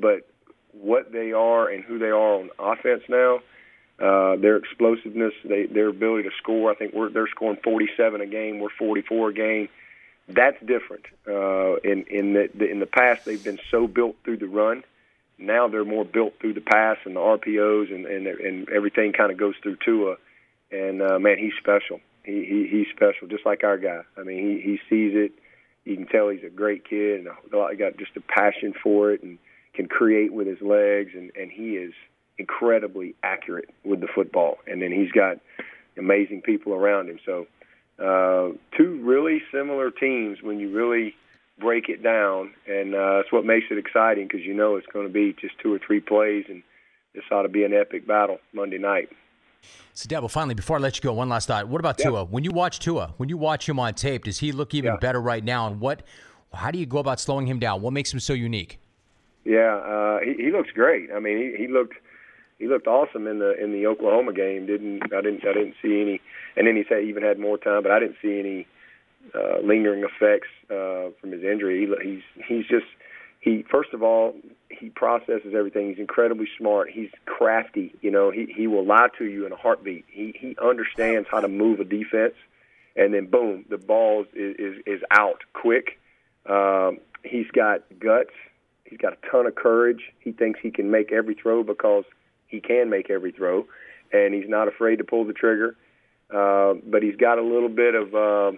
[0.00, 0.26] but
[0.72, 3.40] what they are and who they are on offense now
[3.98, 6.70] uh, their explosiveness, they, their ability to score.
[6.70, 8.58] I think we're, they're scoring 47 a game.
[8.58, 9.68] We're 44 a game.
[10.28, 11.04] That's different.
[11.26, 14.84] Uh, in in the, the in the past, they've been so built through the run.
[15.38, 19.32] Now they're more built through the pass and the RPOs and and, and everything kind
[19.32, 20.16] of goes through Tua.
[20.70, 22.00] And uh, man, he's special.
[22.24, 24.02] He, he he's special, just like our guy.
[24.16, 25.32] I mean, he he sees it.
[25.84, 27.28] You can tell he's a great kid and
[27.70, 29.38] he got just a passion for it and
[29.74, 31.92] can create with his legs and and he is
[32.42, 35.38] incredibly accurate with the football, and then he's got
[35.96, 37.18] amazing people around him.
[37.24, 37.46] So,
[37.98, 41.14] uh, two really similar teams when you really
[41.60, 45.06] break it down, and uh, that's what makes it exciting because you know it's going
[45.06, 46.64] to be just two or three plays, and
[47.14, 49.08] this ought to be an epic battle Monday night.
[49.94, 51.68] So, Dabo, finally, before I let you go, one last thought.
[51.68, 52.06] What about yeah.
[52.06, 52.24] Tua?
[52.24, 54.96] When you watch Tua, when you watch him on tape, does he look even yeah.
[54.96, 55.68] better right now?
[55.68, 56.02] And what,
[56.52, 57.80] how do you go about slowing him down?
[57.82, 58.80] What makes him so unique?
[59.44, 61.10] Yeah, uh, he, he looks great.
[61.14, 61.94] I mean, he, he looked
[62.62, 64.66] he looked awesome in the in the Oklahoma game.
[64.66, 66.20] Didn't I didn't I didn't see any,
[66.56, 68.68] and then he said he even had more time, but I didn't see any
[69.34, 71.84] uh, lingering effects uh, from his injury.
[71.84, 72.86] He, he's he's just
[73.40, 74.36] he first of all
[74.70, 75.88] he processes everything.
[75.88, 76.88] He's incredibly smart.
[76.88, 77.92] He's crafty.
[78.00, 80.04] You know he he will lie to you in a heartbeat.
[80.08, 82.34] He he understands how to move a defense,
[82.94, 85.98] and then boom, the ball is is, is out quick.
[86.46, 88.30] Um, he's got guts.
[88.84, 90.12] He's got a ton of courage.
[90.20, 92.04] He thinks he can make every throw because
[92.52, 93.66] he can make every throw,
[94.12, 95.74] and he's not afraid to pull the trigger.
[96.32, 98.52] Uh, but he's got a little bit of uh,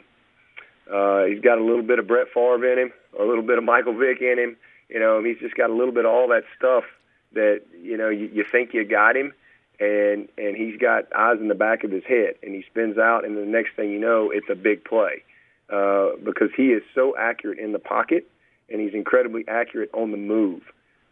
[0.85, 3.65] Uh, he's got a little bit of Brett Favre in him, a little bit of
[3.65, 4.57] Michael Vick in him.
[4.91, 6.85] You know, he's just got a little bit of all that stuff
[7.33, 9.33] that you know you, you think you got him,
[9.81, 13.25] and and he's got eyes in the back of his head, and he spins out,
[13.25, 15.25] and the next thing you know, it's a big play
[15.73, 18.29] uh, because he is so accurate in the pocket,
[18.69, 20.63] and he's incredibly accurate on the move.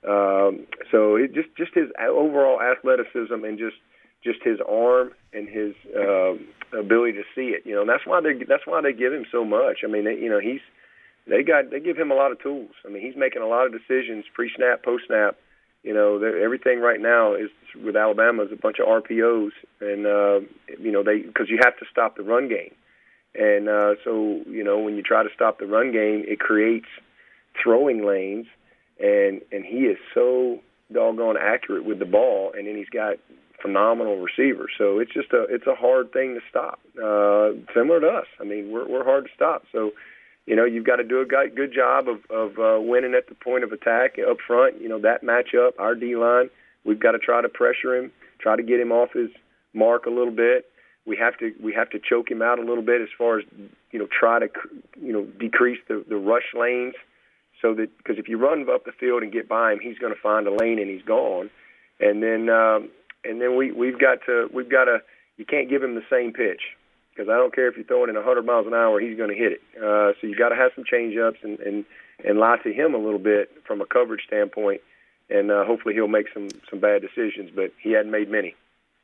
[0.06, 3.76] Um, so it just just his overall athleticism and just
[4.24, 6.34] just his arm and his uh,
[6.76, 7.62] ability to see it.
[7.64, 9.78] You know, and that's why they that's why they give him so much.
[9.84, 10.60] I mean, they, you know, he's
[11.26, 12.72] they got they give him a lot of tools.
[12.86, 15.36] I mean, he's making a lot of decisions pre-snap, post-snap.
[15.82, 17.50] You know, everything right now is
[17.82, 20.40] with Alabama is a bunch of RPOs, and uh,
[20.78, 22.74] you know they because you have to stop the run game,
[23.34, 26.86] and uh, so you know when you try to stop the run game, it creates
[27.60, 28.46] throwing lanes,
[28.98, 30.60] and and he is so
[30.92, 33.16] doggone accurate with the ball, and then he's got
[33.62, 34.66] phenomenal receiver.
[34.76, 36.80] So it's just a it's a hard thing to stop.
[36.96, 38.26] Uh, similar to us.
[38.40, 39.64] I mean, we're we're hard to stop.
[39.72, 39.92] So
[40.46, 43.34] you know you've got to do a good job of of uh, winning at the
[43.34, 44.80] point of attack up front.
[44.80, 46.50] You know that matchup, our D line.
[46.84, 49.30] We've got to try to pressure him, try to get him off his
[49.72, 50.66] mark a little bit.
[51.06, 53.44] We have to we have to choke him out a little bit as far as
[53.92, 54.48] you know try to
[55.00, 56.94] you know decrease the the rush lanes
[57.62, 60.12] so that because if you run up the field and get by him, he's going
[60.12, 61.48] to find a lane and he's gone.
[62.00, 62.90] And then um,
[63.24, 64.98] and then we we've got to we've got to
[65.38, 66.60] you can't give him the same pitch
[67.14, 69.30] because I don't care if you throw it in 100 miles an hour, he's going
[69.30, 69.60] to hit it.
[69.76, 71.84] Uh, so you got to have some change ups and, and
[72.24, 74.80] and lie to him a little bit from a coverage standpoint,
[75.30, 77.50] and uh, hopefully he'll make some some bad decisions.
[77.54, 78.56] But he hadn't made many.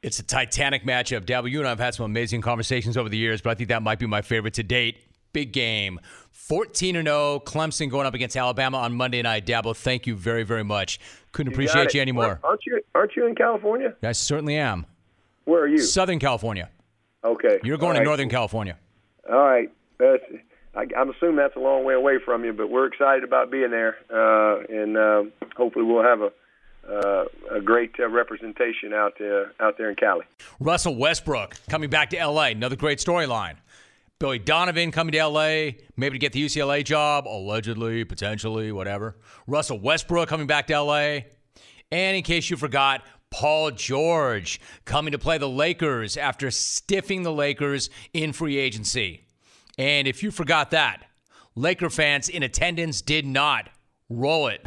[0.02, 1.24] It's a titanic matchup.
[1.24, 3.70] Dabo, you and I have had some amazing conversations over the years, but I think
[3.70, 4.98] that might be my favorite to date.
[5.32, 6.00] Big game.
[6.32, 9.44] 14 0, Clemson going up against Alabama on Monday night.
[9.44, 10.98] Dabo, thank you very, very much.
[11.32, 12.40] Couldn't you appreciate you anymore.
[12.42, 13.94] Aren't you aren't you in California?
[14.02, 14.86] I certainly am.
[15.44, 15.78] Where are you?
[15.78, 16.70] Southern California.
[17.22, 17.58] Okay.
[17.62, 18.04] You're going All to right.
[18.06, 18.78] Northern California.
[19.30, 19.70] All right.
[19.98, 20.22] That's,
[20.74, 23.70] I, I'm assuming that's a long way away from you, but we're excited about being
[23.70, 25.24] there, uh, and uh,
[25.56, 26.30] hopefully we'll have a
[26.88, 30.24] uh, a great uh, representation out there out there in Cali.
[30.60, 32.46] Russell Westbrook coming back to LA.
[32.46, 33.56] Another great storyline.
[34.20, 39.16] Billy Donovan coming to LA, maybe to get the UCLA job, allegedly, potentially, whatever.
[39.46, 41.20] Russell Westbrook coming back to LA.
[41.92, 47.32] And in case you forgot, Paul George coming to play the Lakers after stiffing the
[47.32, 49.24] Lakers in free agency.
[49.78, 51.04] And if you forgot that,
[51.54, 53.68] Laker fans in attendance did not.
[54.10, 54.64] Roll it.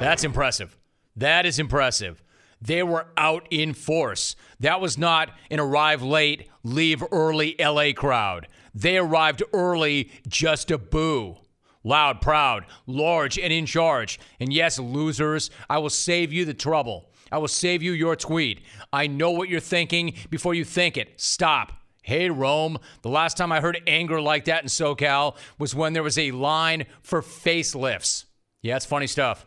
[0.00, 0.76] That's impressive.
[1.16, 2.22] That is impressive.
[2.60, 4.36] They were out in force.
[4.60, 8.48] That was not an arrive late, leave early LA crowd.
[8.74, 11.36] They arrived early just to boo.
[11.84, 14.18] Loud, proud, large, and in charge.
[14.40, 17.10] And yes, losers, I will save you the trouble.
[17.30, 18.62] I will save you your tweet.
[18.92, 21.20] I know what you're thinking before you think it.
[21.20, 21.72] Stop.
[22.02, 26.02] Hey, Rome, the last time I heard anger like that in SoCal was when there
[26.02, 28.24] was a line for facelifts.
[28.62, 29.46] Yeah, it's funny stuff.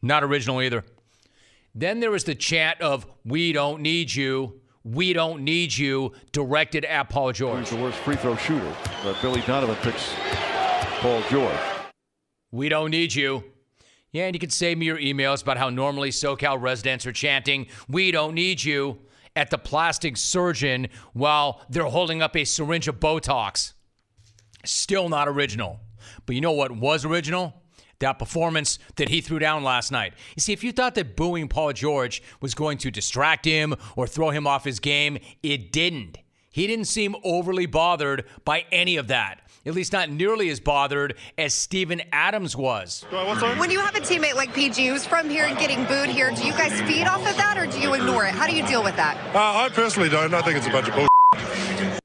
[0.00, 0.84] Not original either.
[1.78, 4.60] Then there was the chant of, We don't need you.
[4.82, 7.60] We don't need you, directed at Paul George.
[7.60, 8.74] He's the worst free throw shooter.
[9.04, 10.12] But Billy Donovan picks
[11.00, 11.58] Paul George.
[12.50, 13.44] We don't need you.
[14.10, 17.68] Yeah, and you can save me your emails about how normally SoCal residents are chanting,
[17.88, 18.98] We don't need you,
[19.36, 23.74] at the plastic surgeon while they're holding up a syringe of Botox.
[24.64, 25.78] Still not original.
[26.26, 27.62] But you know what was original?
[28.00, 30.14] That performance that he threw down last night.
[30.36, 34.06] You see, if you thought that booing Paul George was going to distract him or
[34.06, 36.18] throw him off his game, it didn't.
[36.50, 39.40] He didn't seem overly bothered by any of that.
[39.66, 43.04] At least not nearly as bothered as Steven Adams was.
[43.10, 46.46] When you have a teammate like PG who's from here and getting booed here, do
[46.46, 48.34] you guys feed off of that or do you ignore it?
[48.34, 49.16] How do you deal with that?
[49.34, 50.32] Uh, I personally don't.
[50.32, 51.08] I think it's a bunch of bull.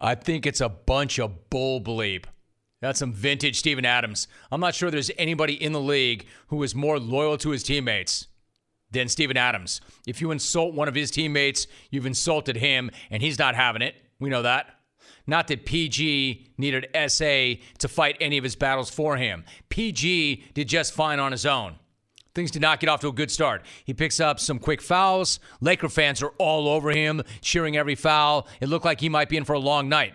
[0.00, 2.24] I think it's a bunch of bull bleep.
[2.80, 4.28] That's some vintage Steven Adams.
[4.52, 8.28] I'm not sure there's anybody in the league who is more loyal to his teammates
[8.90, 9.80] than Steven Adams.
[10.06, 13.96] If you insult one of his teammates, you've insulted him, and he's not having it.
[14.20, 14.66] We know that.
[15.26, 19.44] Not that PG needed SA to fight any of his battles for him.
[19.68, 21.76] PG did just fine on his own.
[22.34, 23.62] Things did not get off to a good start.
[23.84, 25.40] He picks up some quick fouls.
[25.60, 28.46] Laker fans are all over him, cheering every foul.
[28.60, 30.14] It looked like he might be in for a long night.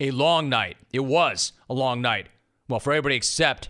[0.00, 0.76] A long night.
[0.92, 2.28] It was a long night.
[2.68, 3.68] Well, for everybody except,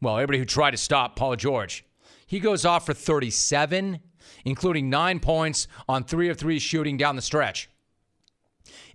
[0.00, 1.84] well, everybody who tried to stop Paul George.
[2.26, 4.00] He goes off for 37,
[4.44, 7.68] including nine points on three of three shooting down the stretch.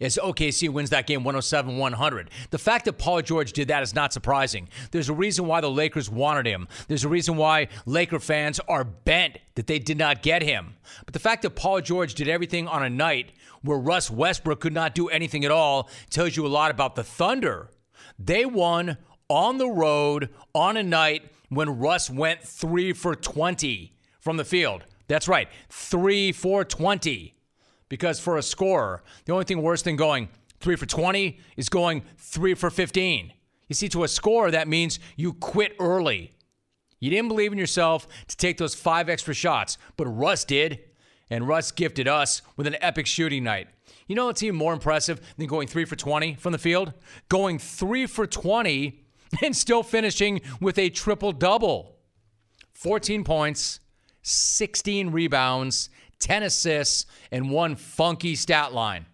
[0.02, 2.30] as OKC wins that game 107 100.
[2.50, 4.68] The fact that Paul George did that is not surprising.
[4.92, 6.68] There's a reason why the Lakers wanted him.
[6.88, 10.76] There's a reason why Laker fans are bent that they did not get him.
[11.06, 14.74] But the fact that Paul George did everything on a night where Russ Westbrook could
[14.74, 17.70] not do anything at all tells you a lot about the Thunder.
[18.18, 18.98] They won
[19.30, 24.86] on the road on a night when Russ went 3 for 20 from the field.
[25.08, 27.36] That's right, 3 for 20
[27.90, 32.04] because for a scorer, the only thing worse than going three for 20 is going
[32.18, 33.34] three for 15.
[33.68, 36.34] You see, to a scorer, that means you quit early.
[37.00, 40.80] You didn't believe in yourself to take those five extra shots, but Russ did.
[41.30, 43.68] And Russ gifted us with an epic shooting night.
[44.08, 46.94] You know what's even more impressive than going three for 20 from the field?
[47.30, 49.06] Going three for 20
[49.44, 51.96] and still finishing with a triple double
[52.74, 53.82] 14 points,
[54.22, 55.90] 16 rebounds,
[56.20, 59.06] 10 assists, and one funky stat line.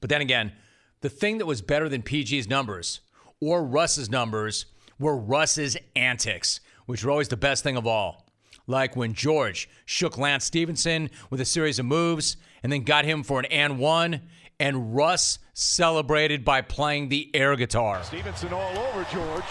[0.00, 0.52] But then again,
[1.00, 3.00] the thing that was better than PG's numbers
[3.40, 4.66] or Russ's numbers
[4.98, 8.27] were Russ's antics, which were always the best thing of all.
[8.68, 13.24] Like when George shook Lance Stephenson with a series of moves and then got him
[13.24, 14.20] for an and one,
[14.60, 18.04] and Russ celebrated by playing the air guitar.
[18.04, 19.44] Stevenson all over George.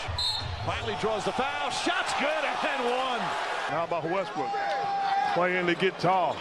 [0.65, 1.69] Finally draws the foul.
[1.71, 3.19] Shot's good and one.
[3.19, 4.51] How about Westbrook
[5.33, 6.35] playing the guitar?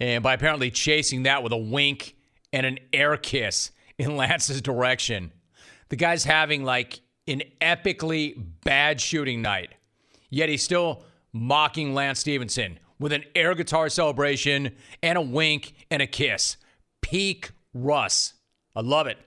[0.00, 2.16] and by apparently chasing that with a wink
[2.52, 5.32] and an air kiss in Lance's direction.
[5.88, 9.70] The guy's having like an epically bad shooting night,
[10.34, 16.02] yet he's still mocking Lance Stephenson with an air guitar celebration and a wink and
[16.02, 16.56] a kiss.
[17.02, 18.34] Peak Russ.
[18.74, 19.18] I love it.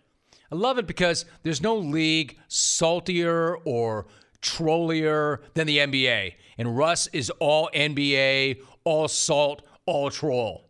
[0.52, 4.08] I love it because there's no league saltier or
[4.42, 6.34] trollier than the NBA.
[6.58, 10.70] And Russ is all NBA, all salt, all troll.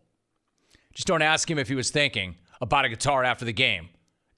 [0.93, 3.89] Just don't ask him if he was thinking about a guitar after the game.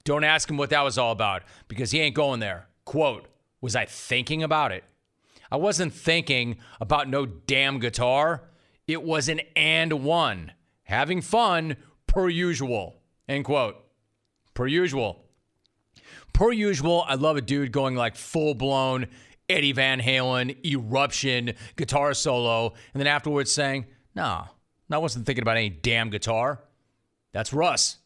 [0.03, 2.67] Don't ask him what that was all about because he ain't going there.
[2.85, 3.27] Quote,
[3.61, 4.83] was I thinking about it?
[5.51, 8.49] I wasn't thinking about no damn guitar.
[8.87, 10.51] It was an and one.
[10.83, 13.01] Having fun per usual.
[13.27, 13.75] End quote.
[14.53, 15.25] Per usual.
[16.33, 19.07] Per usual, I love a dude going like full blown
[19.49, 23.85] Eddie Van Halen eruption guitar solo, and then afterwards saying,
[24.15, 24.45] nah,
[24.91, 26.63] I wasn't thinking about any damn guitar.
[27.31, 27.97] That's Russ,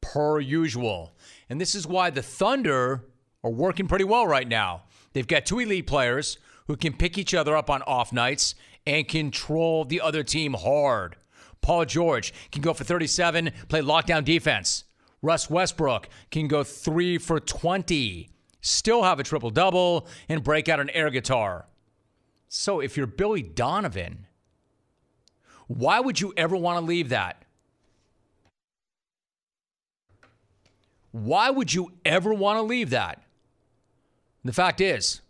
[0.00, 1.16] per usual.
[1.48, 3.04] And this is why the Thunder
[3.44, 4.84] are working pretty well right now.
[5.12, 8.54] They've got two elite players who can pick each other up on off nights
[8.86, 11.16] and control the other team hard.
[11.60, 14.84] Paul George can go for 37, play lockdown defense.
[15.22, 18.28] Russ Westbrook can go three for 20,
[18.60, 21.66] still have a triple double, and break out an air guitar.
[22.48, 24.26] So if you're Billy Donovan,
[25.68, 27.44] why would you ever want to leave that?
[31.12, 33.22] Why would you ever want to leave that?
[34.44, 35.21] The fact is,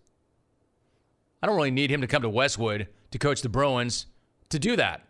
[1.42, 4.06] I don't really need him to come to Westwood to coach the Bruins
[4.50, 5.02] to do that.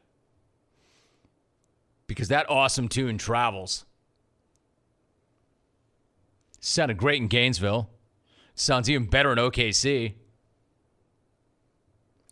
[2.06, 3.84] Because that awesome tune travels.
[6.60, 7.90] Sounded great in Gainesville.
[8.54, 10.14] Sounds even better in OKC.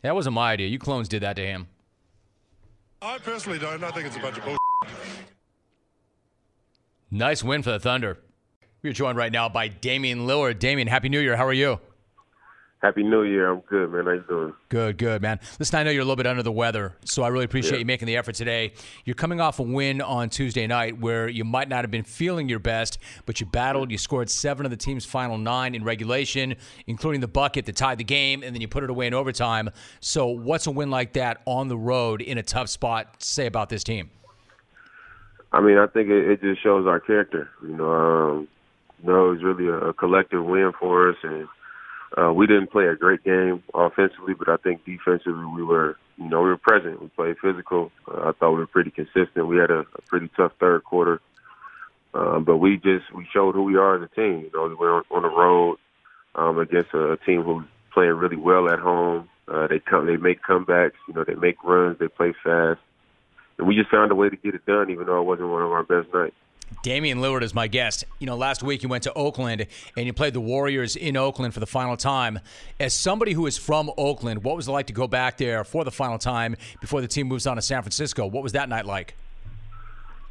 [0.02, 0.68] That wasn't my idea.
[0.68, 1.68] You clones did that to him.
[3.02, 3.82] I personally don't.
[3.82, 4.56] I think it's a bunch of bull.
[7.10, 8.18] Nice win for the Thunder.
[8.82, 10.58] We're joined right now by Damian Lillard.
[10.58, 11.36] Damian, Happy New Year.
[11.36, 11.80] How are you?
[12.82, 13.50] Happy New Year.
[13.50, 14.06] I'm good, man.
[14.06, 14.54] How you doing?
[14.70, 15.38] Good, good, man.
[15.58, 17.78] Listen, I know you're a little bit under the weather, so I really appreciate Yeah.
[17.80, 18.72] you making the effort today.
[19.04, 22.48] You're coming off a win on Tuesday night where you might not have been feeling
[22.48, 23.90] your best, but you battled.
[23.90, 27.98] You scored seven of the team's final nine in regulation, including the bucket that tied
[27.98, 29.68] the game, and then you put it away in overtime.
[30.00, 33.68] So, what's a win like that on the road in a tough spot say about
[33.68, 34.08] this team?
[35.52, 37.50] I mean, I think it, it just shows our character.
[37.62, 38.48] You know, um,
[39.02, 41.46] you know, it was really a, a collective win for us, and
[42.18, 46.28] uh, we didn't play a great game offensively, but I think defensively we were, you
[46.28, 47.00] know, we were present.
[47.00, 47.92] We played physical.
[48.08, 49.46] Uh, I thought we were pretty consistent.
[49.46, 51.20] We had a, a pretty tough third quarter,
[52.14, 54.40] um, but we just we showed who we are as a team.
[54.40, 55.76] You know, we were on, on the road
[56.34, 59.28] um, against a, a team who's playing really well at home.
[59.46, 60.98] Uh, they come, they make comebacks.
[61.06, 61.98] You know, they make runs.
[61.98, 62.80] They play fast.
[63.58, 65.62] And we just found a way to get it done, even though it wasn't one
[65.62, 66.34] of our best nights.
[66.82, 68.04] Damian Lillard is my guest.
[68.18, 69.66] You know, last week you went to Oakland
[69.96, 72.40] and you played the Warriors in Oakland for the final time.
[72.78, 75.84] As somebody who is from Oakland, what was it like to go back there for
[75.84, 78.26] the final time before the team moves on to San Francisco?
[78.26, 79.14] What was that night like?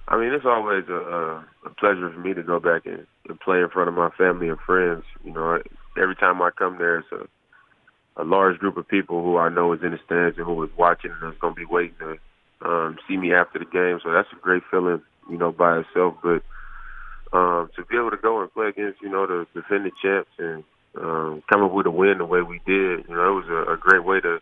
[0.08, 3.60] I mean, it's always a, a, pleasure for me to go back and, and play
[3.62, 5.04] in front of my family and friends.
[5.24, 5.62] You know,
[6.02, 9.72] every time I come there, it's a, a large group of people who I know
[9.74, 12.18] is in the stands and who is watching and is going to be waiting to
[12.68, 14.00] um, see me after the game.
[14.04, 15.04] So that's a great feeling.
[15.30, 16.16] You know, by itself.
[16.22, 16.44] But
[17.32, 20.64] um, to be able to go and play against, you know, the defending champs and
[20.96, 23.74] um, come up with a win the way we did, you know, it was a,
[23.74, 24.42] a great way to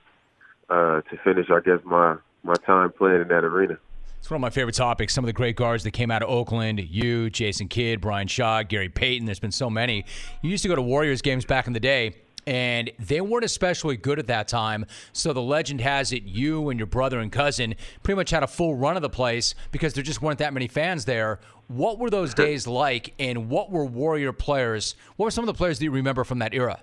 [0.70, 3.78] uh, to finish, I guess, my my time playing in that arena.
[4.20, 5.14] It's one of my favorite topics.
[5.14, 8.64] Some of the great guards that came out of Oakland, you, Jason Kidd, Brian Shaw,
[8.64, 9.26] Gary Payton.
[9.26, 10.06] There's been so many.
[10.42, 12.16] You used to go to Warriors games back in the day
[12.48, 14.86] and they weren't especially good at that time.
[15.12, 18.48] So the legend has it you and your brother and cousin pretty much had a
[18.48, 21.40] full run of the place because there just weren't that many fans there.
[21.68, 24.96] What were those days like, and what were Warrior players?
[25.18, 26.80] What were some of the players that you remember from that era?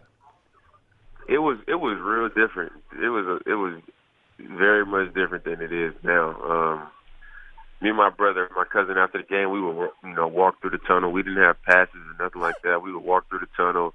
[1.27, 2.73] It was it was real different.
[3.03, 3.81] It was a, it was
[4.39, 6.35] very much different than it is now.
[6.43, 6.89] Um,
[7.81, 10.71] me and my brother, my cousin, after the game, we would you know walk through
[10.71, 11.11] the tunnel.
[11.11, 12.83] We didn't have passes or nothing like that.
[12.83, 13.95] We would walk through the tunnel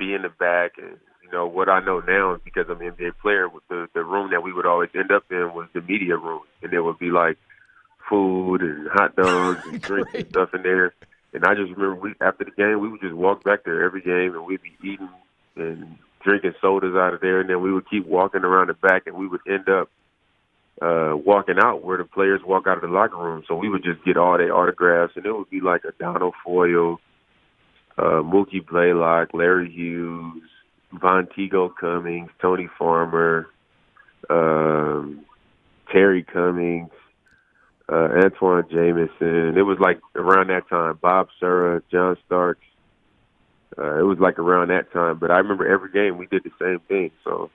[0.00, 0.72] be in the back.
[0.78, 3.48] And you know what I know now is because I'm an NBA player.
[3.68, 6.72] The the room that we would always end up in was the media room, and
[6.72, 7.36] there would be like
[8.08, 10.94] food and hot dogs and drinks and stuff in there.
[11.32, 14.00] And I just remember we after the game we would just walk back there every
[14.00, 15.10] game, and we'd be eating
[15.56, 19.06] and drinking sodas out of there, and then we would keep walking around the back,
[19.06, 19.88] and we would end up
[20.82, 23.44] uh walking out where the players walk out of the locker room.
[23.46, 26.98] So we would just get all their autographs, and it would be like Adonal Foyle
[28.00, 30.42] uh, Mookie Blaylock, Larry Hughes,
[30.94, 33.48] Vonteego Cummings, Tony Farmer,
[34.30, 35.24] um,
[35.92, 36.90] Terry Cummings,
[37.90, 39.58] uh, Antawn Jamison.
[39.58, 40.98] It was like around that time.
[41.02, 42.64] Bob Sura, John Starks.
[43.76, 45.18] Uh, it was like around that time.
[45.18, 47.10] But I remember every game we did the same thing.
[47.22, 47.50] So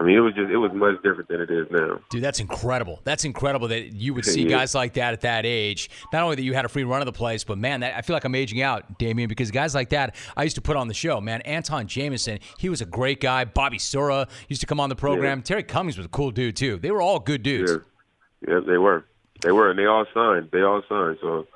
[0.00, 2.00] I mean, it was just it was much different than it is now.
[2.08, 3.00] Dude, that's incredible.
[3.04, 4.48] That's incredible that you would see yeah.
[4.48, 5.90] guys like that at that age.
[6.10, 8.00] Not only that you had a free run of the place, but man, that, I
[8.00, 10.88] feel like I'm aging out, Damian, because guys like that I used to put on
[10.88, 11.20] the show.
[11.20, 13.44] Man, Antawn Jamison, he was a great guy.
[13.44, 15.40] Bobby Sura used to come on the program.
[15.40, 15.44] Yeah.
[15.44, 16.78] Terry Cummings was a cool dude too.
[16.78, 17.70] They were all good dudes.
[17.70, 18.54] Yeah.
[18.54, 19.04] yeah, they were.
[19.42, 20.48] They were, and they all signed.
[20.50, 21.18] They all signed.
[21.20, 21.46] So,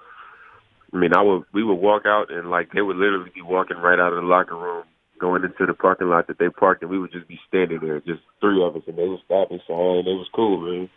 [0.93, 3.79] I mean, I would we would walk out and like they would literally be walking
[3.79, 4.85] right out of the locker room
[5.25, 7.99] going into the parking lot that they parked, and we would just be standing there,
[8.01, 10.91] just three of us, and they would stop and say, and it was cool, man.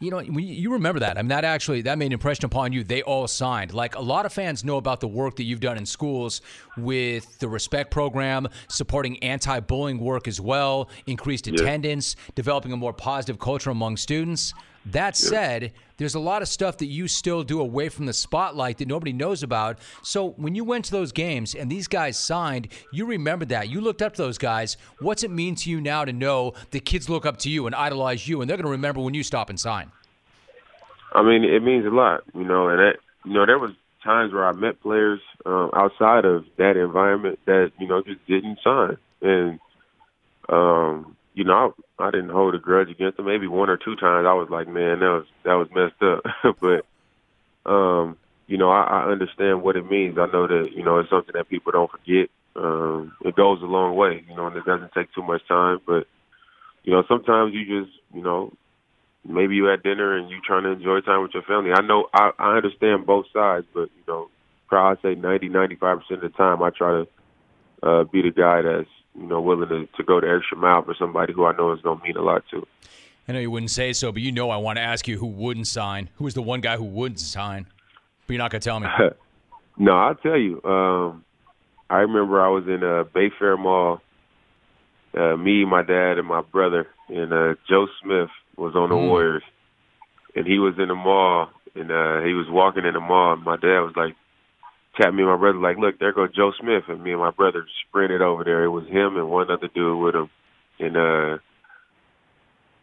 [0.00, 1.16] You know, you remember that.
[1.16, 2.82] I mean, that actually that made an impression upon you.
[2.82, 3.72] They all signed.
[3.72, 6.40] Like a lot of fans know about the work that you've done in schools
[6.76, 12.32] with the Respect program, supporting anti-bullying work as well, increased attendance, yeah.
[12.34, 14.52] developing a more positive culture among students.
[14.86, 18.78] That said, there's a lot of stuff that you still do away from the spotlight
[18.78, 19.78] that nobody knows about.
[20.02, 23.68] So when you went to those games and these guys signed, you remembered that.
[23.68, 24.78] You looked up to those guys.
[25.00, 27.74] What's it mean to you now to know the kids look up to you and
[27.74, 29.92] idolize you, and they're going to remember when you stop and sign?
[31.12, 33.72] I mean, it means a lot, you know, and that, you know, there was
[34.02, 38.58] times where I met players um, outside of that environment that you know just didn't
[38.62, 39.60] sign, and
[40.48, 43.26] um, you know, I, I didn't hold a grudge against them.
[43.26, 46.56] Maybe one or two times I was like, man, that was that was messed up.
[46.60, 48.16] but um,
[48.46, 50.18] you know, I, I understand what it means.
[50.18, 52.30] I know that you know it's something that people don't forget.
[52.56, 55.78] Um, it goes a long way, you know, and it doesn't take too much time.
[55.86, 56.06] But
[56.82, 58.52] you know, sometimes you just, you know,
[59.24, 61.72] maybe you at dinner and you trying to enjoy time with your family.
[61.72, 64.30] I know I, I understand both sides, but you know,
[64.68, 67.08] probably say ninety, ninety five percent of the time, I try to
[67.86, 68.88] uh, be the guy that's
[69.20, 71.80] you know, willing to, to go the extra mile for somebody who I know is
[71.82, 72.66] going to mean a lot to.
[73.28, 75.26] I know you wouldn't say so, but you know I want to ask you who
[75.26, 76.08] wouldn't sign.
[76.14, 77.66] Who was the one guy who wouldn't sign?
[78.26, 78.88] But you're not going to tell me.
[79.78, 80.62] no, I'll tell you.
[80.64, 81.24] Um,
[81.90, 84.00] I remember I was in uh, Bayfair Mall.
[85.16, 89.08] Uh, me, my dad, and my brother, and uh, Joe Smith was on the mm.
[89.08, 89.42] Warriors,
[90.36, 93.32] and he was in the mall, and uh, he was walking in the mall.
[93.32, 94.14] And my dad was like,
[94.96, 97.30] tapped me and my brother like, look, there goes Joe Smith, and me and my
[97.30, 98.64] brother sprinted over there.
[98.64, 100.30] It was him and one other dude with him,
[100.78, 101.38] and uh,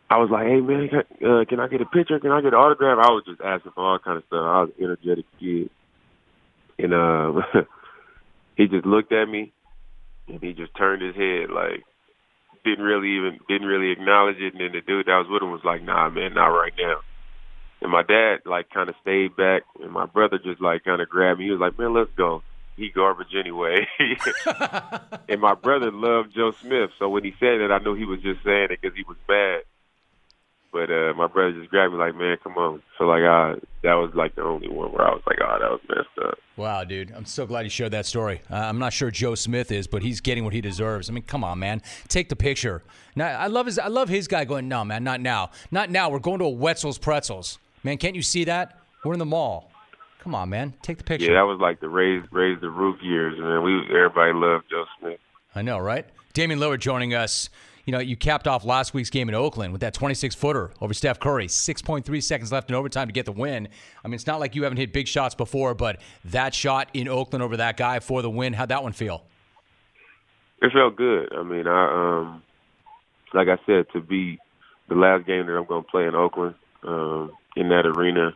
[0.10, 2.20] I was like, hey man, can, uh, can I get a picture?
[2.20, 3.00] Can I get an autograph?
[3.02, 4.40] I was just asking for all kind of stuff.
[4.40, 5.70] I was an energetic kid,
[6.80, 7.42] and uh,
[8.56, 9.52] he just looked at me,
[10.28, 11.84] and he just turned his head like
[12.68, 14.54] didn't really even didn't really acknowledge it.
[14.54, 17.00] And then the dude that was with him was like, nah, man, not right now.
[17.82, 21.10] And my dad like kind of stayed back, and my brother just like kind of
[21.10, 21.46] grabbed me.
[21.46, 22.42] He was like, "Man, let's go."
[22.76, 23.88] He garbage anyway.
[25.30, 28.22] and my brother loved Joe Smith, so when he said it, I knew he was
[28.22, 29.62] just saying it because he was bad.
[30.72, 33.94] But uh my brother just grabbed me like, "Man, come on!" So like, uh, that
[33.94, 36.84] was like the only one where I was like, "Oh, that was messed up." Wow,
[36.84, 38.42] dude, I'm so glad you shared that story.
[38.52, 41.10] Uh, I'm not sure Joe Smith is, but he's getting what he deserves.
[41.10, 42.84] I mean, come on, man, take the picture.
[43.16, 46.10] Now, I love his, I love his guy going, "No, man, not now, not now.
[46.10, 48.78] We're going to a Wetzel's Pretzels." Man, can't you see that?
[49.06, 49.72] We're in the mall.
[50.20, 51.28] Come on, man, take the picture.
[51.28, 54.84] Yeah, that was like the raise raise the roof years, and we everybody loved Joe
[55.00, 55.22] Smith.
[55.56, 56.06] I know, right?
[56.34, 57.50] Damian Lillard joining us.
[57.86, 60.94] You know, you capped off last week's game in Oakland with that 26 footer over
[60.94, 61.48] Steph Curry.
[61.48, 63.70] 6.3 seconds left in overtime to get the win.
[64.04, 67.08] I mean, it's not like you haven't hit big shots before, but that shot in
[67.08, 69.24] Oakland over that guy for the win, how'd that one feel?
[70.62, 71.34] It felt good.
[71.34, 72.44] I mean, I um,
[73.34, 74.40] like I said, to be
[74.90, 78.32] the last game that I'm going to play in Oakland, um, in that arena,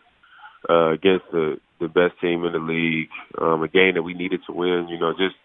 [0.69, 3.09] uh, against the the best team in the league,
[3.41, 4.87] um, a game that we needed to win.
[4.89, 5.35] You know, just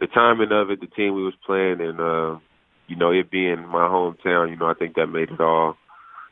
[0.00, 2.38] the timing of it, the team we was playing, and uh,
[2.86, 4.50] you know, it being my hometown.
[4.50, 5.76] You know, I think that made it all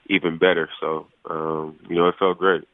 [0.09, 0.68] even better.
[0.80, 2.64] So, um, you know, it felt great.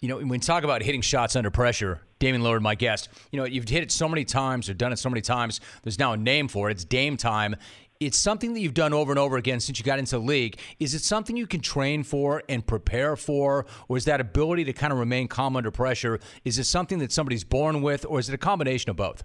[0.00, 3.38] You know, when we talk about hitting shots under pressure, Damian Lillard, my guest, you
[3.38, 5.60] know, you've hit it so many times or done it so many times.
[5.82, 6.72] There's now a name for it.
[6.72, 7.56] It's Dame time.
[8.00, 10.58] It's something that you've done over and over again since you got into the league.
[10.78, 14.72] Is it something you can train for and prepare for, or is that ability to
[14.72, 16.18] kind of remain calm under pressure?
[16.42, 19.22] Is it something that somebody's born with, or is it a combination of both?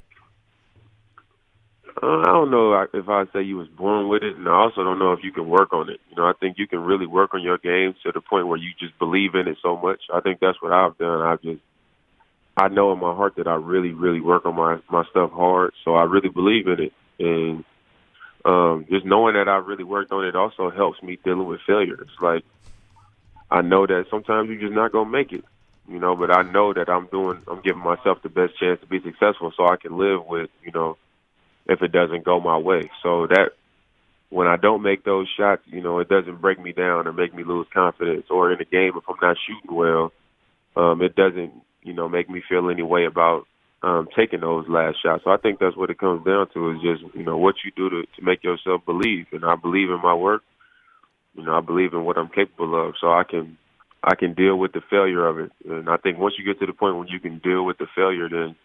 [2.04, 4.84] Uh, I don't know if I say you was born with it, and I also
[4.84, 6.02] don't know if you can work on it.
[6.10, 8.58] You know, I think you can really work on your game to the point where
[8.58, 10.02] you just believe in it so much.
[10.14, 11.22] I think that's what I've done.
[11.22, 11.62] I've just,
[12.58, 15.72] I know in my heart that I really, really work on my my stuff hard,
[15.86, 17.64] so I really believe in it, and
[18.46, 22.00] um, just knowing that I really worked on it also helps me dealing with failure.
[22.02, 22.46] It's like
[23.50, 25.43] I know that sometimes you're just not gonna make it,
[25.89, 28.88] you know, but I know that I'm doing, I'm giving myself the best chance to
[28.88, 30.98] be successful, so I can live with, you know,
[31.66, 32.89] if it doesn't go my way.
[33.02, 33.52] So that
[34.30, 37.34] when I don't make those shots, you know, it doesn't break me down or make
[37.34, 38.26] me lose confidence.
[38.30, 40.12] Or in a game, if I'm not shooting well,
[40.76, 43.48] um, it doesn't, you know, make me feel any way about
[43.86, 45.24] um, taking those last shots.
[45.24, 47.72] So I think that's what it comes down to is just, you know, what you
[47.76, 49.28] do to, to make yourself believe.
[49.32, 50.42] And I believe in my work.
[51.36, 52.96] You know, I believe in what I'm capable of.
[53.00, 53.58] So I can
[54.04, 55.52] I can deal with the failure of it.
[55.70, 57.88] And I think once you get to the point where you can deal with the
[57.96, 58.56] failure, then,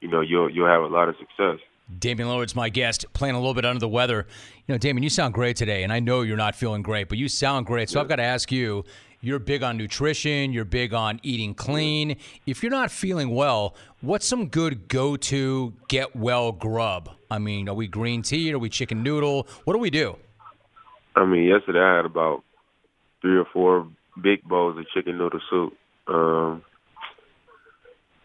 [0.00, 1.58] you know, you'll you'll have a lot of success.
[1.98, 4.26] Damian Lillard's my guest, playing a little bit under the weather.
[4.66, 7.18] You know, Damian, you sound great today, and I know you're not feeling great, but
[7.18, 7.90] you sound great.
[7.90, 8.02] So yeah.
[8.02, 8.84] I've got to ask you
[9.22, 12.16] you're big on nutrition, you're big on eating clean.
[12.44, 17.08] If you're not feeling well, what's some good go to get well grub?
[17.30, 18.52] I mean, are we green tea?
[18.52, 19.46] Are we chicken noodle?
[19.64, 20.16] What do we do?
[21.14, 22.42] I mean, yesterday I had about
[23.20, 23.86] three or four
[24.20, 25.72] big bowls of chicken noodle soup.
[26.08, 26.62] Um,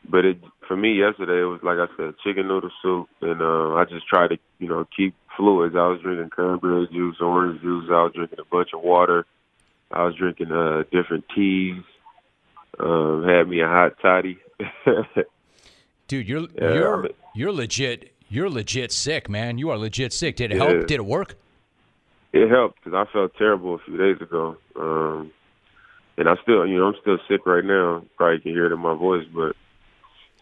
[0.09, 3.75] but it for me yesterday it was like I said, chicken noodle soup, and uh,
[3.75, 5.75] I just tried to you know keep fluids.
[5.75, 7.85] I was drinking cranberry juice, orange juice.
[7.89, 9.25] I was drinking a bunch of water.
[9.91, 11.83] I was drinking uh, different teas.
[12.79, 14.37] Um, had me a hot toddy.
[16.07, 18.13] Dude, you're yeah, you're you're legit.
[18.29, 19.57] You're legit sick, man.
[19.57, 20.35] You are legit sick.
[20.35, 20.87] Did it yeah, help?
[20.87, 21.37] Did it work?
[22.33, 25.31] It helped because I felt terrible a few days ago, um,
[26.17, 28.03] and I still, you know, I'm still sick right now.
[28.17, 29.55] Probably can hear it in my voice, but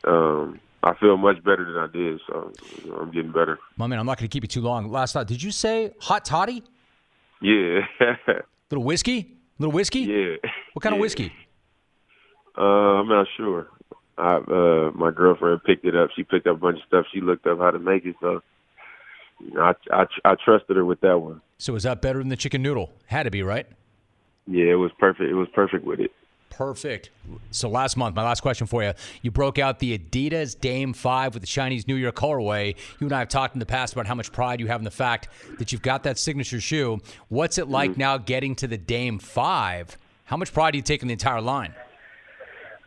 [0.09, 2.51] um, I feel much better than I did, so
[2.83, 3.59] you know, I'm getting better.
[3.77, 4.91] My man, I'm not going to keep you too long.
[4.91, 6.63] Last thought, did you say hot toddy?
[7.41, 7.81] Yeah.
[8.71, 9.34] Little whiskey?
[9.59, 10.01] Little whiskey?
[10.01, 10.35] Yeah.
[10.73, 10.97] What kind yeah.
[10.97, 11.33] of whiskey?
[12.57, 13.67] Uh, I'm not sure.
[14.17, 16.09] I uh, my girlfriend picked it up.
[16.15, 17.05] She picked up a bunch of stuff.
[17.13, 18.41] She looked up how to make it, so
[19.39, 21.41] you know, I, I I trusted her with that one.
[21.57, 22.91] So was that better than the chicken noodle?
[23.07, 23.67] Had to be, right?
[24.47, 25.29] Yeah, it was perfect.
[25.29, 26.11] It was perfect with it.
[26.49, 27.09] Perfect.
[27.51, 28.93] So last month, my last question for you.
[29.21, 32.75] You broke out the Adidas Dame 5 with the Chinese New Year colorway.
[32.99, 34.85] You and I have talked in the past about how much pride you have in
[34.85, 35.27] the fact
[35.59, 37.01] that you've got that signature shoe.
[37.27, 37.99] What's it like mm-hmm.
[37.99, 39.97] now getting to the Dame 5?
[40.25, 41.73] How much pride do you take in the entire line?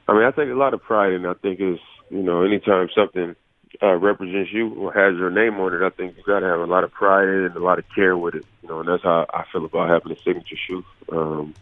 [0.08, 2.88] I mean, I take a lot of pride and I think it's, you know, anytime
[2.94, 3.36] something
[3.82, 6.60] uh, represents you or has your name on it, I think you got to have
[6.60, 8.46] a lot of pride in it and a lot of care with it.
[8.62, 10.84] You know, and that's how I feel about having a signature shoe.
[11.12, 11.54] Um,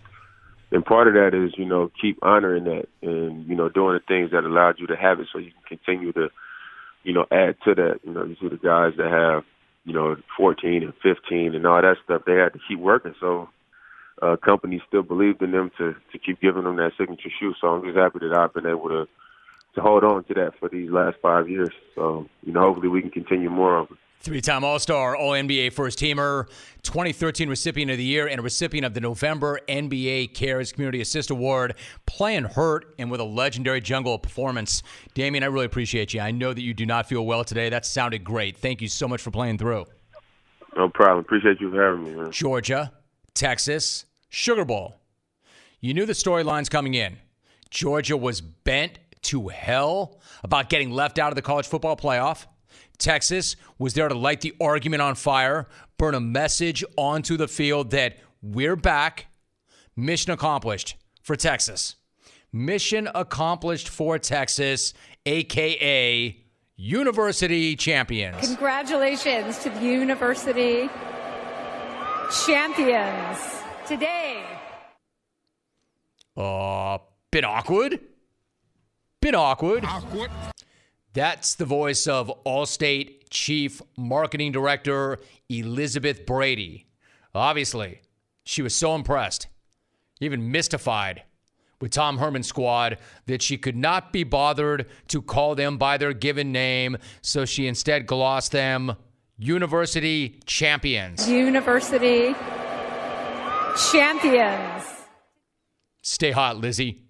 [0.76, 4.04] and part of that is you know keep honoring that and you know doing the
[4.06, 6.28] things that allowed you to have it so you can continue to
[7.02, 8.00] you know add to that.
[8.04, 9.44] You know you see the guys that have
[9.86, 12.22] you know 14 and 15 and all that stuff.
[12.26, 13.14] They had to keep working.
[13.18, 13.48] So
[14.20, 17.54] uh companies still believed in them to to keep giving them that signature shoe.
[17.58, 19.08] So i'm just happy that i've been able to
[19.76, 21.72] to hold on to that for these last five years.
[21.94, 25.32] So you know hopefully we can continue more of it Three time All Star, All
[25.32, 26.48] NBA first teamer,
[26.82, 31.30] 2013 recipient of the year, and a recipient of the November NBA Cares Community Assist
[31.30, 31.74] Award,
[32.06, 34.82] playing hurt and with a legendary jungle performance.
[35.14, 36.20] Damian, I really appreciate you.
[36.20, 37.68] I know that you do not feel well today.
[37.68, 38.56] That sounded great.
[38.56, 39.86] Thank you so much for playing through.
[40.76, 41.20] No problem.
[41.20, 42.32] Appreciate you for having me, man.
[42.32, 42.92] Georgia,
[43.32, 44.96] Texas, Sugar Bowl.
[45.80, 47.18] You knew the storylines coming in.
[47.70, 52.46] Georgia was bent to hell about getting left out of the college football playoff.
[52.98, 55.68] Texas was there to light the argument on fire,
[55.98, 59.26] burn a message onto the field that we're back.
[59.96, 61.96] Mission accomplished for Texas.
[62.52, 64.94] Mission accomplished for Texas,
[65.24, 66.36] aka
[66.76, 68.46] University champions.
[68.46, 70.88] Congratulations to the University
[72.44, 73.38] champions.
[73.86, 74.42] Today,
[76.36, 76.98] Uh,
[77.30, 77.98] bit awkward.
[79.22, 79.86] Bit awkward.
[79.86, 80.30] Awkward.
[81.16, 85.16] That's the voice of Allstate Chief Marketing Director
[85.48, 86.88] Elizabeth Brady.
[87.34, 88.02] Obviously,
[88.44, 89.46] she was so impressed,
[90.20, 91.22] even mystified
[91.80, 96.12] with Tom Herman's squad that she could not be bothered to call them by their
[96.12, 98.94] given name, so she instead glossed them
[99.38, 101.26] University Champions.
[101.26, 102.34] university
[103.90, 104.84] champions.
[106.02, 107.05] Stay hot, Lizzie.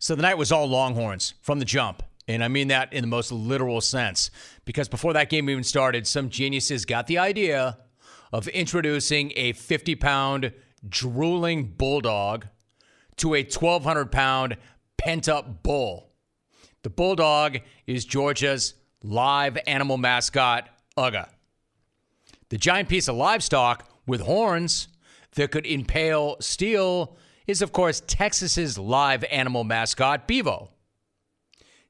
[0.00, 2.02] So the night was all Longhorns from the jump.
[2.26, 4.30] And I mean that in the most literal sense.
[4.64, 7.76] Because before that game even started, some geniuses got the idea
[8.32, 10.52] of introducing a 50 pound
[10.88, 12.46] drooling bulldog
[13.16, 14.56] to a 1,200 pound
[14.96, 16.12] pent up bull.
[16.82, 21.28] The bulldog is Georgia's live animal mascot, Uga.
[22.48, 24.88] The giant piece of livestock with horns
[25.34, 27.18] that could impale steel
[27.50, 30.70] is, of course, Texas's live animal mascot, Bevo.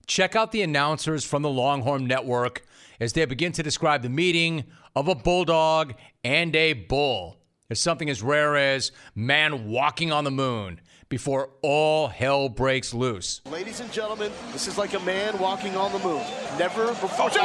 [0.07, 2.63] Check out the announcers from the Longhorn Network
[2.99, 4.65] as they begin to describe the meeting
[4.97, 5.95] of a bulldog
[6.25, 7.37] and a bull
[7.69, 10.81] as something as rare as man walking on the moon
[11.11, 13.43] before all hell breaks loose.
[13.45, 16.25] Ladies and gentlemen, this is like a man walking on the moon.
[16.59, 17.31] Never before.
[17.33, 17.39] Oh,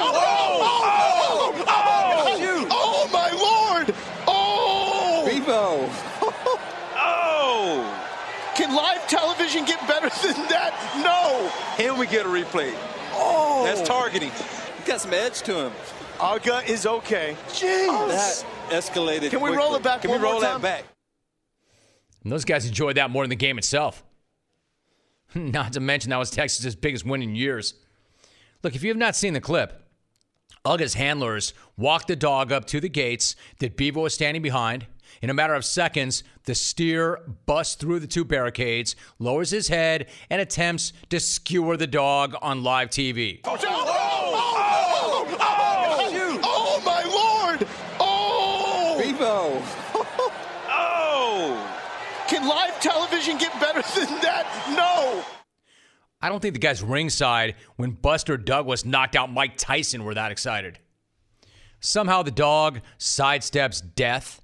[1.28, 3.94] oh, oh, oh, my lord!
[4.26, 5.26] Oh!
[5.28, 5.90] Bevo.
[8.76, 8.78] Oh!
[8.78, 10.74] Can live television get better than that?
[10.98, 11.52] No!
[11.84, 12.74] And we get a replay.
[13.14, 13.64] Oh!
[13.66, 14.32] That's targeting.
[14.32, 15.72] He got some edge to him.
[16.18, 17.36] Uga is okay.
[17.50, 17.88] Jeez!
[17.90, 18.08] Oh.
[18.08, 19.30] That escalated.
[19.30, 19.58] Can we quickly.
[19.58, 20.84] roll it back Can one we roll more that back?
[22.24, 24.04] And those guys enjoyed that more than the game itself.
[25.36, 27.76] Not to mention that was Texas's biggest win in years.
[28.64, 29.84] Look, if you have not seen the clip,
[30.66, 34.88] Uga's handlers walked the dog up to the gates that Bevo was standing behind.
[35.22, 40.08] In a matter of seconds, the steer busts through the two barricades, lowers his head,
[40.30, 43.40] and attempts to skewer the dog on live TV.
[43.44, 47.68] Oh, oh, oh, oh, my lord!
[48.00, 48.98] Oh!
[49.02, 49.62] Bevo.
[50.70, 51.72] oh!
[52.28, 54.46] Can live television get better than that?
[54.76, 55.24] No!
[56.22, 60.32] I don't think the guys ringside when Buster Douglas knocked out Mike Tyson were that
[60.32, 60.80] excited.
[61.80, 64.42] Somehow the dog sidesteps death,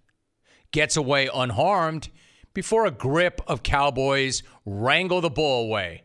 [0.72, 2.10] gets away unharmed
[2.54, 6.04] before a grip of cowboys wrangle the bull away.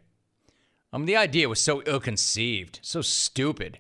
[0.93, 3.79] I mean, the idea was so ill conceived, so stupid,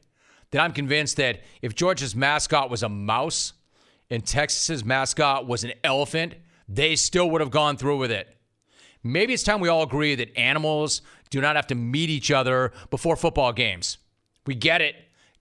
[0.51, 3.53] that I'm convinced that if Georgia's mascot was a mouse
[4.11, 6.34] and Texas's mascot was an elephant,
[6.68, 8.37] they still would have gone through with it.
[9.03, 12.72] Maybe it's time we all agree that animals do not have to meet each other
[12.91, 13.99] before football games.
[14.47, 14.97] We get it.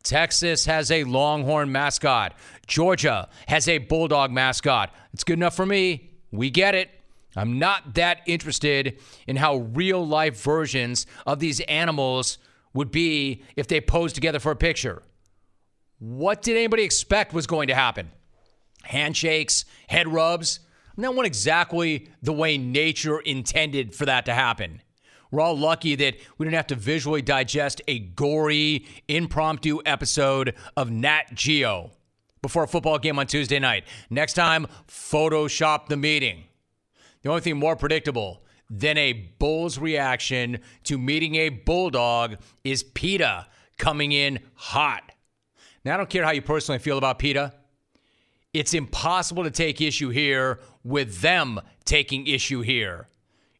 [0.06, 2.38] Texas has a Longhorn mascot.
[2.68, 4.94] Georgia has a Bulldog mascot.
[5.14, 6.12] It's good enough for me.
[6.32, 6.90] We get it.
[7.36, 12.38] I'm not that interested in how real life versions of these animals
[12.74, 15.02] would be if they posed together for a picture.
[16.00, 18.12] What did anybody expect was going to happen?
[18.84, 20.60] Handshakes, head rubs.
[20.98, 24.82] That wasn't exactly the way nature intended for that to happen.
[25.32, 30.92] We're all lucky that we didn't have to visually digest a gory, impromptu episode of
[30.92, 31.92] Nat Geo
[32.42, 33.86] before a football game on Tuesday night.
[34.10, 36.44] Next time, Photoshop the meeting.
[37.24, 43.48] The only thing more predictable than a bull's reaction to meeting a bulldog is PETA
[43.78, 45.12] coming in hot.
[45.84, 47.54] Now, I don't care how you personally feel about PETA.
[48.54, 53.08] It's impossible to take issue here with them taking issue here.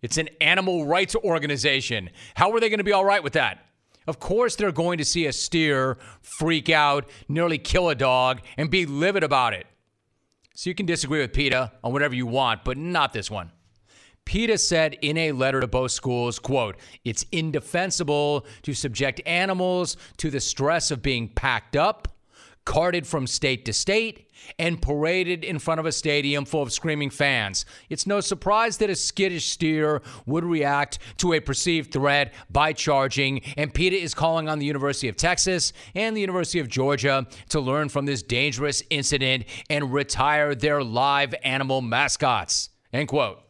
[0.06, 2.12] It's an animal rights organization.
[2.36, 3.66] How are they going to be all right with that?
[4.06, 8.70] Of course, they're going to see a steer freak out, nearly kill a dog, and
[8.70, 9.66] be livid about it.
[10.54, 13.52] So you can disagree with PETA on whatever you want, but not this one.
[14.26, 20.30] PETA said in a letter to both schools, quote, it's indefensible to subject animals to
[20.30, 22.15] the stress of being packed up,
[22.66, 27.10] carted from state to state, and paraded in front of a stadium full of screaming
[27.10, 27.66] fans.
[27.90, 33.42] It's no surprise that a skittish steer would react to a perceived threat by charging,
[33.58, 37.60] and PETA is calling on the University of Texas and the University of Georgia to
[37.60, 42.70] learn from this dangerous incident and retire their live animal mascots.
[42.92, 43.42] End quote.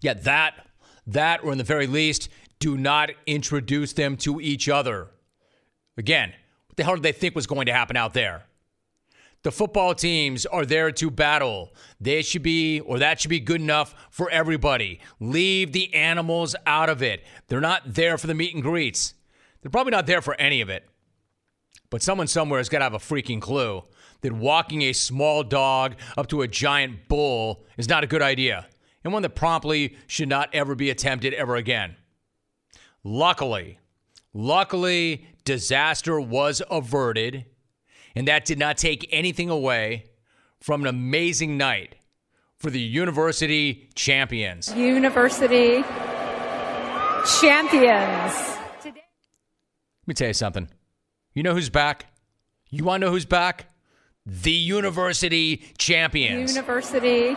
[0.00, 0.66] Yet that,
[1.06, 2.28] that, or in the very least,
[2.58, 5.08] do not introduce them to each other.
[5.96, 6.32] Again,
[6.70, 8.44] what the hell did they think was going to happen out there?
[9.42, 11.74] The football teams are there to battle.
[12.00, 15.00] They should be, or that should be good enough for everybody.
[15.18, 17.24] Leave the animals out of it.
[17.48, 19.14] They're not there for the meet and greets.
[19.60, 20.88] They're probably not there for any of it.
[21.88, 23.82] But someone somewhere has got to have a freaking clue
[24.20, 28.66] that walking a small dog up to a giant bull is not a good idea
[29.04, 31.96] and one that promptly should not ever be attempted ever again.
[33.02, 33.78] Luckily,
[34.34, 37.46] luckily, disaster was averted,
[38.14, 40.10] and that did not take anything away
[40.60, 41.96] from an amazing night
[42.58, 44.72] for the university champions.
[44.74, 45.82] University
[47.40, 48.34] champions.
[48.84, 48.94] Let
[50.06, 50.68] me tell you something.
[51.34, 52.06] You know who's back?
[52.70, 53.66] You want to know who's back?
[54.26, 56.54] The university champions.
[56.54, 57.36] University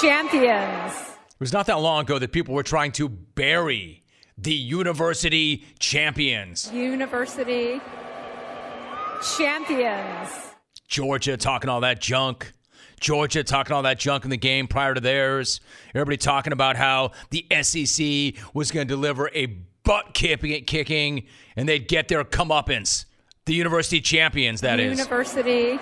[0.00, 0.94] champions.
[0.94, 3.97] It was not that long ago that people were trying to bury
[4.38, 6.70] the university champions.
[6.72, 7.80] University
[9.36, 10.30] champions.
[10.86, 12.52] Georgia talking all that junk.
[13.00, 15.60] Georgia talking all that junk in the game prior to theirs.
[15.94, 19.46] Everybody talking about how the SEC was going to deliver a
[19.84, 21.26] butt kicking
[21.56, 23.04] and they'd get their comeuppance.
[23.46, 24.98] The university champions, that is.
[24.98, 25.78] University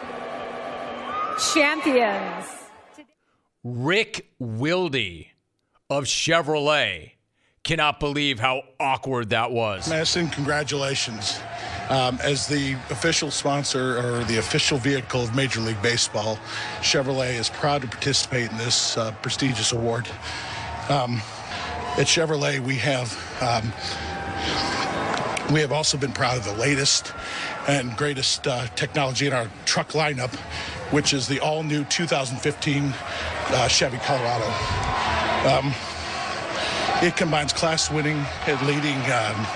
[1.52, 2.46] champions.
[3.64, 5.26] Rikk Wilde
[5.90, 7.12] of Chevrolet
[7.66, 9.90] cannot believe how awkward that was.
[9.90, 11.40] Madison, congratulations.
[11.90, 16.38] Um, as the official sponsor or the official vehicle of Major League Baseball,
[16.80, 20.08] Chevrolet is proud to participate in this uh, prestigious award.
[20.88, 21.20] Um,
[21.98, 23.10] at Chevrolet, we have
[23.42, 23.72] um,
[25.52, 27.12] we have also been proud of the latest
[27.66, 30.34] and greatest uh, technology in our truck lineup,
[30.92, 32.94] which is the all-new 2015
[33.48, 34.46] uh, Chevy Colorado.
[37.02, 39.46] It combines class-winning and leading, um,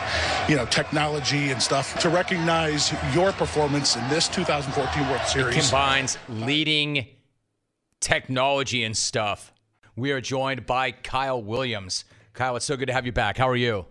[0.47, 5.57] you know, technology and stuff to recognize your performance in this 2014 World Series.
[5.57, 7.07] It combines leading
[8.01, 9.55] technology and stuff.
[9.97, 12.05] We are joined by Kyle Williams.
[12.35, 13.39] Kyle, it's so good to have you back.
[13.39, 13.87] How are you?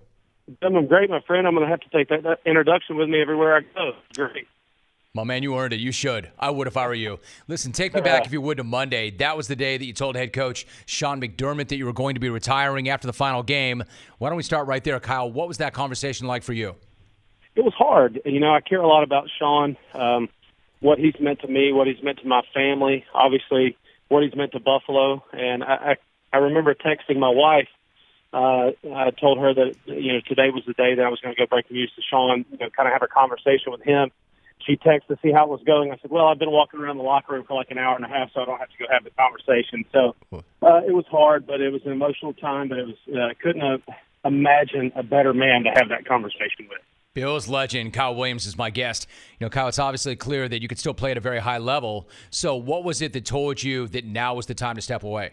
[0.61, 1.47] I'm great, my friend.
[1.47, 3.93] I'm going to have to take that, that introduction with me everywhere I go.
[4.15, 4.47] Great.
[5.19, 5.81] My man, you earned it.
[5.81, 6.31] You should.
[6.39, 7.19] I would if I were you.
[7.49, 9.11] Listen, take me back if you would to Monday.
[9.11, 12.13] That was the day that you told head coach Sean McDermott that you were going
[12.13, 13.83] to be retiring after the final game.
[14.19, 15.29] Why don't we start right there, Kyle?
[15.29, 16.73] What was that conversation like for you?
[17.55, 18.21] It was hard.
[18.23, 20.29] You know, I care a lot about Sean, um,
[20.79, 24.53] what he's meant to me, what he's meant to my family, obviously what he's meant
[24.53, 25.21] to Buffalo.
[25.33, 25.97] And I,
[26.31, 27.67] I, I remember texting my wife.
[28.31, 31.35] Uh, I told her that you know today was the day that I was going
[31.35, 32.45] to go break the news to Sean.
[32.51, 34.11] You know, kind of have a conversation with him
[34.65, 35.91] she texted to see how it was going.
[35.91, 38.05] I said, "Well, I've been walking around the locker room for like an hour and
[38.05, 40.15] a half, so I don't have to go have the conversation." So
[40.61, 42.69] uh, it was hard, but it was an emotional time.
[42.69, 43.81] But it was uh, couldn't have
[44.25, 46.79] imagined a better man to have that conversation with.
[47.13, 49.07] Bills legend Kyle Williams is my guest.
[49.39, 51.57] You know, Kyle, it's obviously clear that you could still play at a very high
[51.57, 52.07] level.
[52.29, 55.31] So, what was it that told you that now was the time to step away?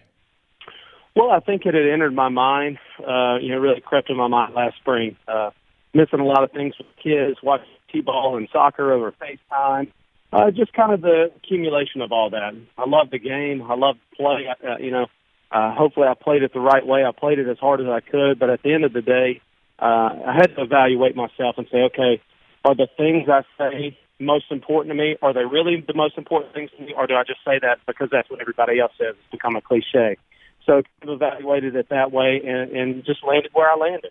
[1.14, 2.78] Well, I think it had entered my mind.
[2.98, 5.16] Uh, you know, really crept in my mind last spring.
[5.28, 5.50] Uh,
[5.94, 9.90] missing a lot of things with kids, watching t-ball and soccer over FaceTime.
[10.32, 12.52] Uh, just kind of the accumulation of all that.
[12.76, 13.62] I love the game.
[13.62, 14.46] I love play.
[14.48, 15.06] Uh, you know,
[15.50, 17.04] uh, hopefully I played it the right way.
[17.04, 18.38] I played it as hard as I could.
[18.38, 19.40] But at the end of the day,
[19.78, 22.20] uh, I had to evaluate myself and say, okay,
[22.64, 25.16] are the things I say most important to me?
[25.22, 27.78] Are they really the most important things to me, or do I just say that
[27.86, 29.14] because that's what everybody else says?
[29.14, 30.16] It's become a cliche.
[30.64, 34.10] So I've evaluated it that way and, and just landed where I landed.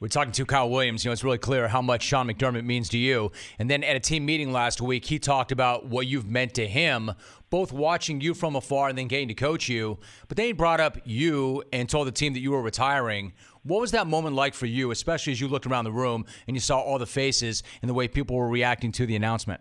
[0.00, 1.04] We're talking to Kyle Williams.
[1.04, 3.30] You know, it's really clear how much Sean McDermott means to you.
[3.58, 6.66] And then at a team meeting last week, he talked about what you've meant to
[6.66, 7.12] him,
[7.48, 9.98] both watching you from afar and then getting to coach you.
[10.26, 13.32] But then he brought up you and told the team that you were retiring.
[13.62, 16.56] What was that moment like for you, especially as you looked around the room and
[16.56, 19.60] you saw all the faces and the way people were reacting to the announcement?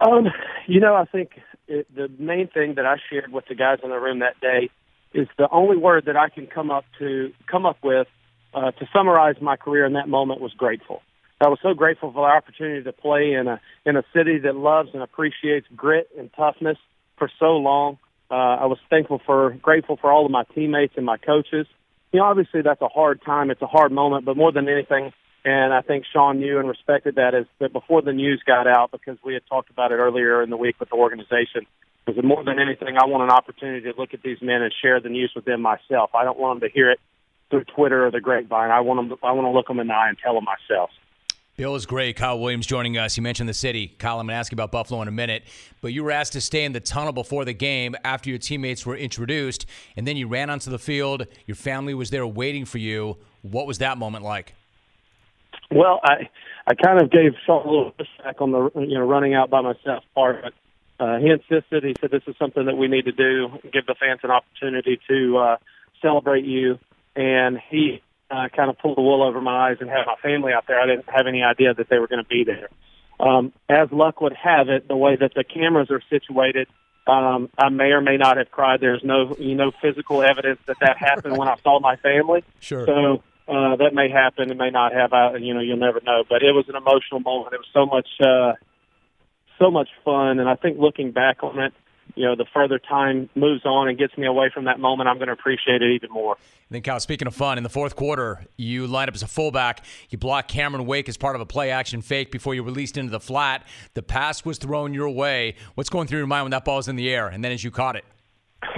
[0.00, 0.28] Um,
[0.66, 1.32] you know, I think
[1.68, 4.70] it, the main thing that I shared with the guys in the room that day
[5.12, 8.06] is the only word that I can come up to come up with
[8.54, 11.02] uh, to summarize my career in that moment was grateful.
[11.40, 14.56] I was so grateful for the opportunity to play in a in a city that
[14.56, 16.78] loves and appreciates grit and toughness
[17.16, 17.98] for so long.
[18.30, 21.66] Uh, I was thankful for grateful for all of my teammates and my coaches.
[22.12, 23.50] You know, obviously that's a hard time.
[23.50, 25.12] It's a hard moment, but more than anything,
[25.44, 28.90] and I think Sean knew and respected that is that before the news got out,
[28.90, 31.66] because we had talked about it earlier in the week with the organization,
[32.04, 35.00] because more than anything, I want an opportunity to look at these men and share
[35.00, 36.10] the news with them myself.
[36.14, 36.98] I don't want them to hear it
[37.50, 38.70] through Twitter or the grapevine.
[38.70, 39.18] I want them.
[39.18, 40.90] To, I want to look them in the eye and tell them myself.
[41.58, 42.14] Bill is great.
[42.14, 43.16] Kyle Williams joining us.
[43.16, 43.88] You mentioned the city.
[43.98, 45.42] Kyle, I'm going to ask you about Buffalo in a minute.
[45.80, 48.86] But you were asked to stay in the tunnel before the game after your teammates
[48.86, 51.26] were introduced, and then you ran onto the field.
[51.46, 53.16] Your family was there waiting for you.
[53.42, 54.54] What was that moment like?
[55.72, 56.28] Well, I
[56.68, 59.60] I kind of gave Sean a little pushback on the you know running out by
[59.60, 60.44] myself part.
[60.44, 61.82] But, uh, he insisted.
[61.82, 63.48] He said this is something that we need to do.
[63.72, 65.56] Give the fans an opportunity to uh,
[66.00, 66.78] celebrate you
[67.18, 68.00] and he
[68.30, 70.80] uh, kind of pulled the wool over my eyes and had my family out there.
[70.80, 72.68] I didn't have any idea that they were going to be there.
[73.18, 76.68] Um, as luck would have it, the way that the cameras are situated,
[77.08, 78.80] um, I may or may not have cried.
[78.80, 82.44] There's no, you know, physical evidence that that happened when I saw my family.
[82.60, 82.86] Sure.
[82.86, 84.52] So uh, that may happen.
[84.52, 85.12] It may not have.
[85.12, 86.22] I, you know, you'll never know.
[86.28, 87.54] But it was an emotional moment.
[87.54, 88.52] It was so much, uh,
[89.58, 90.38] so much fun.
[90.38, 91.72] And I think looking back on it,
[92.14, 95.16] you know, the further time moves on and gets me away from that moment, I'm
[95.16, 96.34] going to appreciate it even more.
[96.34, 99.26] And then, Cal, speaking of fun, in the fourth quarter, you lined up as a
[99.26, 99.84] fullback.
[100.10, 103.10] You blocked Cameron Wake as part of a play action fake before you released into
[103.10, 103.66] the flat.
[103.94, 105.54] The pass was thrown your way.
[105.74, 107.64] What's going through your mind when that ball was in the air and then as
[107.64, 108.04] you caught it?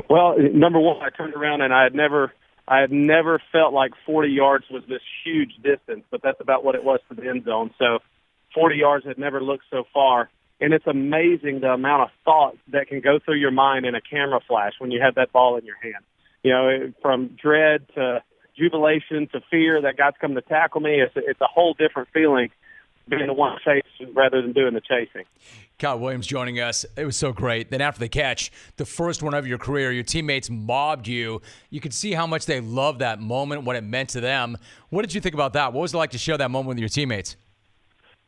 [0.08, 2.32] Well, number one, I turned around and I had never,
[2.68, 6.74] I had never felt like 40 yards was this huge distance, but that's about what
[6.74, 7.70] it was to the end zone.
[7.78, 7.98] So
[8.54, 10.30] 40 yards had never looked so far.
[10.60, 14.00] And it's amazing the amount of thought that can go through your mind in a
[14.00, 16.04] camera flash when you have that ball in your hand.
[16.42, 18.22] You know, from dread to
[18.56, 21.00] jubilation to fear that God's coming to tackle me.
[21.00, 22.50] It's a, it's a whole different feeling
[23.08, 25.24] being the one chasing rather than doing the chasing.
[25.78, 26.84] Kyle Williams joining us.
[26.96, 27.70] It was so great.
[27.70, 31.42] Then after the catch, the first one of your career, your teammates mobbed you.
[31.70, 34.56] You could see how much they loved that moment, what it meant to them.
[34.90, 35.72] What did you think about that?
[35.72, 37.36] What was it like to share that moment with your teammates?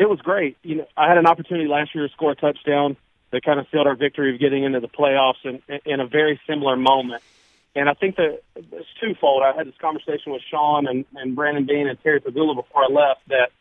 [0.03, 0.57] It was great.
[0.65, 2.97] You know, I had an opportunity last year to score a touchdown
[3.31, 6.41] that kind of sealed our victory of getting into the playoffs in, in a very
[6.45, 7.23] similar moment.
[7.77, 9.45] And I think that it's twofold.
[9.45, 12.93] I had this conversation with Sean and, and Brandon Beane and Terry Pegula before I
[12.93, 13.53] left that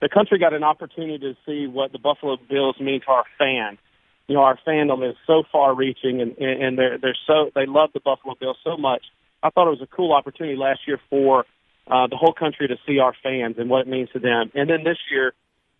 [0.00, 3.78] the country got an opportunity to see what the Buffalo Bills mean to our fans.
[4.26, 7.90] You know, our fandom is so far reaching and, and they're, they're so, they love
[7.94, 9.04] the Buffalo Bills so much.
[9.44, 11.46] I thought it was a cool opportunity last year for
[11.86, 14.50] uh, the whole country to see our fans and what it means to them.
[14.56, 15.34] And then this year,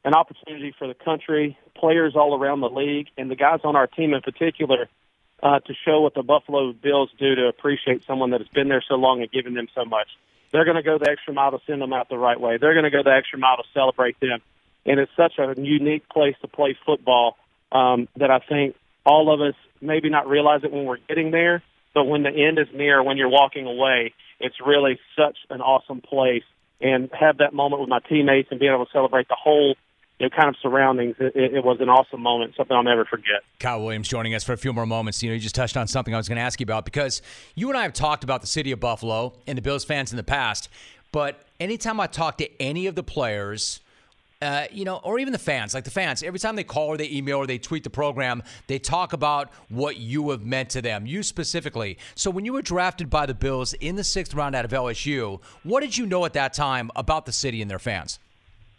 [0.04, 3.86] an opportunity for the country, players all around the league, and the guys on our
[3.86, 4.88] team in particular
[5.42, 8.82] uh, to show what the Buffalo Bills do to appreciate someone that has been there
[8.86, 10.08] so long and given them so much.
[10.52, 12.58] They're going to go the extra mile to send them out the right way.
[12.58, 14.40] They're going to go the extra mile to celebrate them.
[14.86, 17.36] And it's such a unique place to play football
[17.72, 21.62] um, that I think all of us maybe not realize it when we're getting there,
[21.94, 26.00] but when the end is near, when you're walking away, it's really such an awesome
[26.00, 26.44] place.
[26.80, 29.74] And have that moment with my teammates and being able to celebrate the whole
[30.24, 33.42] know, kind of surroundings, it, it, was an awesome moment, something I'll never forget.
[33.58, 35.22] Kyle Williams joining us for a few more moments.
[35.22, 37.22] You know, you just touched on something I was going to ask you about because
[37.54, 40.16] you and I have talked about the city of Buffalo and the Bills fans in
[40.16, 40.68] the past,
[41.12, 43.80] but anytime I talk to any of the players,
[44.42, 46.96] uh, you know, or even the fans, like the fans, every time they call or
[46.96, 50.82] they email or they tweet the program, they talk about what you have meant to
[50.82, 51.96] them, you specifically.
[52.14, 55.40] So when you were drafted by the Bills in the sixth round out of LSU,
[55.62, 58.18] what did you know at that time about the city and their fans?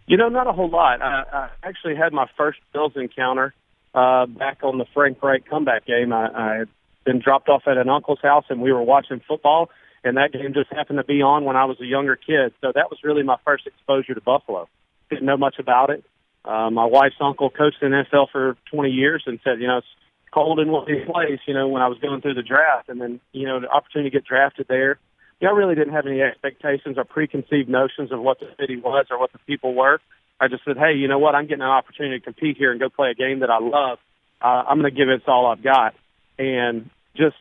[0.08, 1.01] You know, not a whole lot.
[1.01, 3.53] I, I actually had my first Bills encounter
[3.93, 6.14] uh, back on the Frank Reich comeback game.
[6.14, 6.68] I, I had
[7.06, 9.70] been dropped off at an uncle's house, and we were watching football,
[10.03, 12.53] and that game just happened to be on when I was a younger kid.
[12.62, 14.70] So that was really my first exposure to Buffalo.
[15.10, 16.03] Didn't know much about it.
[16.43, 19.88] Uh, my wife's uncle coached in NFL for 20 years and said, you know, it's
[20.32, 22.89] cold in one place, you know, when I was going through the draft.
[22.89, 24.99] And then, you know, the opportunity to get drafted there–
[25.42, 29.20] I really didn't have any expectations or preconceived notions of what the city was or
[29.20, 30.00] what the people were.
[30.40, 31.36] I just said, hey, you know what?
[31.36, 34.00] I'm getting an opportunity to compete here and go play a game that I love.
[34.42, 35.94] Uh, I'm going to give it all I've got.
[36.38, 37.38] And just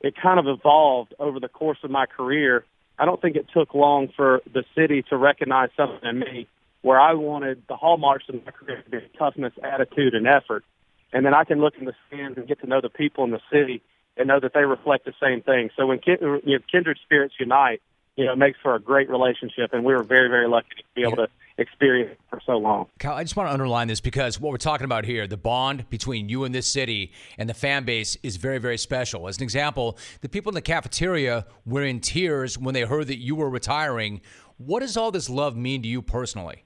[0.00, 2.64] it kind of evolved over the course of my career.
[2.98, 6.48] I don't think it took long for the city to recognize something in me
[6.82, 10.64] where I wanted the hallmarks of my career to be toughness, attitude, and effort.
[11.12, 13.30] And then I can look in the stands and get to know the people in
[13.30, 13.82] the city
[14.16, 15.70] and know that they reflect the same thing.
[15.76, 17.80] So when kin- you know, kindred spirits unite,
[18.16, 20.82] you know, it makes for a great relationship, and we were very, very lucky to
[20.94, 22.86] be able to experience it for so long.
[22.98, 25.88] Kyle, I just want to underline this because what we're talking about here, the bond
[25.88, 29.28] between you and this city and the fan base is very, very special.
[29.28, 33.18] As an example, the people in the cafeteria were in tears when they heard that
[33.18, 34.20] you were retiring.
[34.58, 36.64] What does all this love mean to you personally?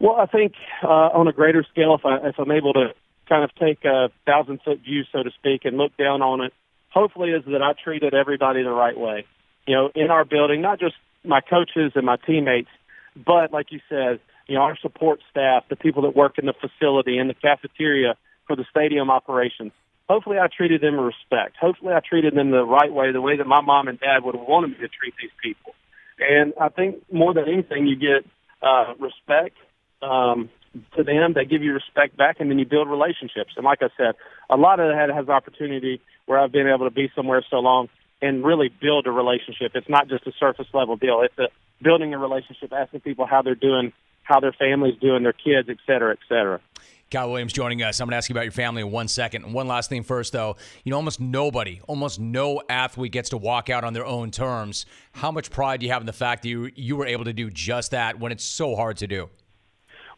[0.00, 2.92] Well, I think uh, on a greater scale, if, I, if I'm able to
[3.28, 6.52] kind of take a thousand foot view, so to speak, and look down on it.
[6.90, 9.26] Hopefully, is that I treated everybody the right way.
[9.66, 12.70] You know, in our building, not just my coaches and my teammates,
[13.16, 16.54] but like you said, you know, our support staff, the people that work in the
[16.54, 18.16] facility, in the cafeteria
[18.46, 19.72] for the stadium operations.
[20.08, 21.56] Hopefully, I treated them with respect.
[21.60, 24.36] Hopefully, I treated them the right way, the way that my mom and dad would
[24.36, 25.74] have wanted me to treat these people.
[26.18, 28.24] And I think more than anything, you get
[28.62, 29.56] uh, respect,
[30.00, 30.48] um,
[30.96, 31.32] to them.
[31.34, 33.52] They give you respect back, and then you build relationships.
[33.56, 34.14] And like I said,
[34.50, 37.88] a lot of that has opportunity where I've been able to be somewhere so long
[38.22, 39.72] and really build a relationship.
[39.74, 41.20] It's not just a surface level deal.
[41.22, 41.48] It's a
[41.82, 45.76] building a relationship, asking people how they're doing, how their family's doing, their kids, et
[45.86, 46.60] cetera, et cetera.
[47.08, 48.00] Kyle Williams joining us.
[48.00, 49.52] I'm going to ask you about your family in one second.
[49.52, 50.56] one last thing first, though.
[50.82, 54.86] You know, almost nobody, almost no athlete gets to walk out on their own terms.
[55.12, 57.32] How much pride do you have in the fact that you, you were able to
[57.32, 59.28] do just that when it's so hard to do?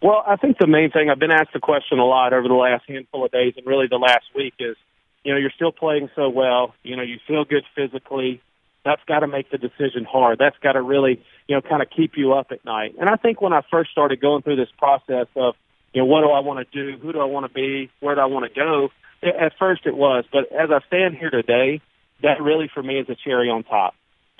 [0.00, 2.54] Well, I think the main thing I've been asked the question a lot over the
[2.54, 4.76] last handful of days, and really the last week is,
[5.24, 6.74] you know, you're still playing so well.
[6.84, 8.40] You know, you feel good physically.
[8.84, 10.38] That's got to make the decision hard.
[10.38, 12.94] That's got to really, you know, kind of keep you up at night.
[13.00, 15.56] And I think when I first started going through this process of,
[15.92, 16.96] you know, what do I want to do?
[16.98, 17.90] Who do I want to be?
[17.98, 18.90] Where do I want to go?
[19.20, 21.80] At first it was, but as I stand here today,
[22.22, 23.94] that really for me is a cherry on top.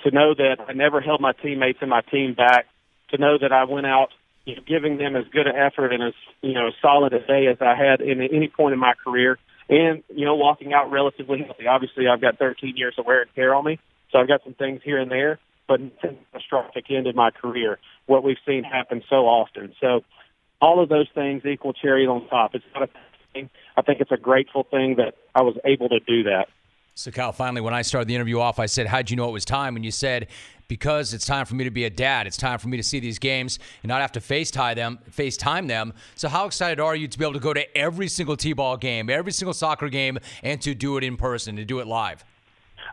[0.05, 2.65] To know that I never held my teammates and my team back.
[3.09, 4.09] To know that I went out
[4.49, 7.45] you know, giving them as good an effort and as you know solid a day
[7.47, 9.37] as I had in any point in my career,
[9.69, 11.67] and you know walking out relatively healthy.
[11.67, 13.79] Obviously, I've got 13 years of wear and tear on me,
[14.11, 17.77] so I've got some things here and there, but a catastrophic end in my career.
[18.07, 19.73] What we've seen happen so often.
[19.79, 20.01] So
[20.59, 22.55] all of those things equal cherry on top.
[22.55, 22.89] It's not a
[23.33, 23.49] thing.
[23.77, 26.47] I think it's a grateful thing that I was able to do that.
[26.99, 29.31] So, Cal, finally, when I started the interview off, I said, How'd you know it
[29.31, 29.77] was time?
[29.77, 30.27] And you said,
[30.67, 32.27] Because it's time for me to be a dad.
[32.27, 34.99] It's time for me to see these games and not have to FaceTime them.
[35.09, 35.93] FaceTime them.
[36.15, 38.75] So, how excited are you to be able to go to every single T ball
[38.75, 42.25] game, every single soccer game, and to do it in person, to do it live?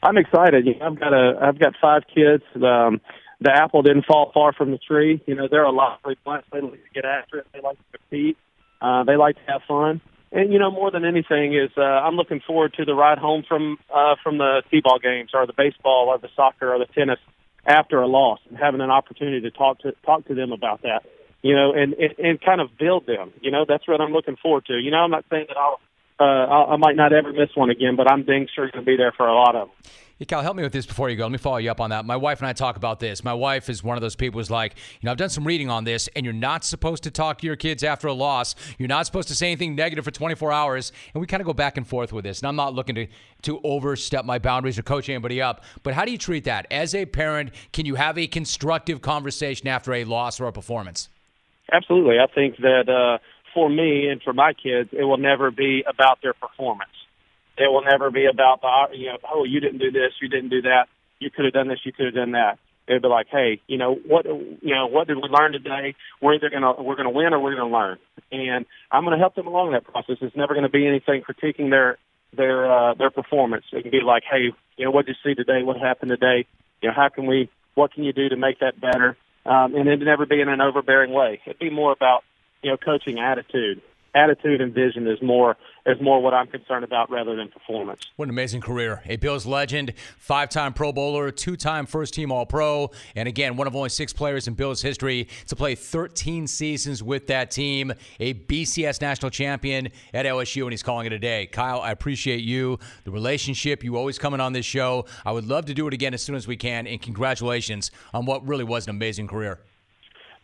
[0.05, 0.67] I'm excited.
[0.67, 2.45] You know, I've got a, I've got five kids.
[2.55, 3.01] Um,
[3.41, 5.21] the apple didn't fall far from the tree.
[5.27, 6.45] You know, they're a lively bunch.
[6.53, 7.49] They like to get after it.
[7.53, 8.39] They like to compete.
[8.81, 10.01] Uh, they like to have fun
[10.33, 13.45] and you know more than anything is uh, I'm looking forward to the ride home
[13.47, 17.19] from uh, from the t-ball games or the baseball or the soccer or the tennis
[17.67, 21.03] after a loss and having an opportunity to talk to talk to them about that,
[21.43, 23.33] you know, and and, and kind of build them.
[23.41, 24.75] You know, that's what I'm looking forward to.
[24.75, 25.81] You know, I'm not saying that I'll
[26.19, 28.97] uh, I might not ever miss one again, but I'm dang sure going to be
[28.97, 29.93] there for a lot of them.
[30.19, 31.25] Hey, Cal, help me with this before you go.
[31.25, 32.07] Let me follow you up on that.
[32.07, 33.23] My wife and I talk about this.
[33.23, 35.69] My wife is one of those people who's like, you know, I've done some reading
[35.69, 38.55] on this, and you're not supposed to talk to your kids after a loss.
[38.79, 40.91] You're not supposed to say anything negative for 24 hours.
[41.13, 42.41] And we kind of go back and forth with this.
[42.41, 43.09] And I'm not looking to,
[43.43, 45.63] to overstep my boundaries or coach anybody up.
[45.83, 46.67] But how do you treat that?
[46.71, 51.11] As a parent, can you have a constructive conversation after a loss or a performance?
[51.71, 52.19] Absolutely.
[52.21, 53.19] I think that uh,
[53.57, 56.93] for me and for my kids, it will never be about their performance
[57.59, 60.51] it will never be about the you know oh you didn't do this you didn't
[60.51, 60.89] do that
[61.19, 62.59] you could have done this you could have done that.
[62.87, 65.95] It'll be like hey you know what you know what did we learn today?
[66.21, 67.99] We're either gonna we're gonna win or we're gonna learn,
[68.31, 70.19] and I'm gonna help them along that process.
[70.21, 71.99] It's never gonna be anything critiquing their
[72.37, 73.65] their uh, their performance.
[73.73, 75.63] It can be like hey you know what did you see today?
[75.65, 76.47] What happened today?
[76.83, 79.17] You know how can we what can you do to make that better?
[79.45, 81.41] Um, and it never be in an overbearing way.
[81.47, 82.25] It'd be more about
[82.63, 83.83] you know coaching attitude
[84.17, 88.01] attitude and vision is more is more what I'm concerned about rather than performance.
[88.17, 89.03] What an amazing career.
[89.07, 93.57] A Bills legend, five time Pro Bowler, two time first team All Pro, and again,
[93.57, 97.93] one of only six players in Bills history to play 13 seasons with that team.
[98.19, 101.47] A BCS national champion at LSU, and he's calling it a day.
[101.47, 105.05] Kyle, I appreciate you, the relationship, you always coming on this show.
[105.25, 108.25] I would love to do it again as soon as we can, and congratulations on
[108.25, 109.61] what really was an amazing career.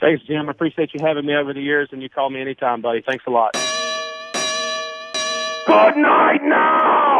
[0.03, 0.49] Thanks, Jim.
[0.49, 3.03] I appreciate you having me over the years, and you call me anytime, buddy.
[3.07, 3.53] Thanks a lot.
[5.65, 7.12] Good night now.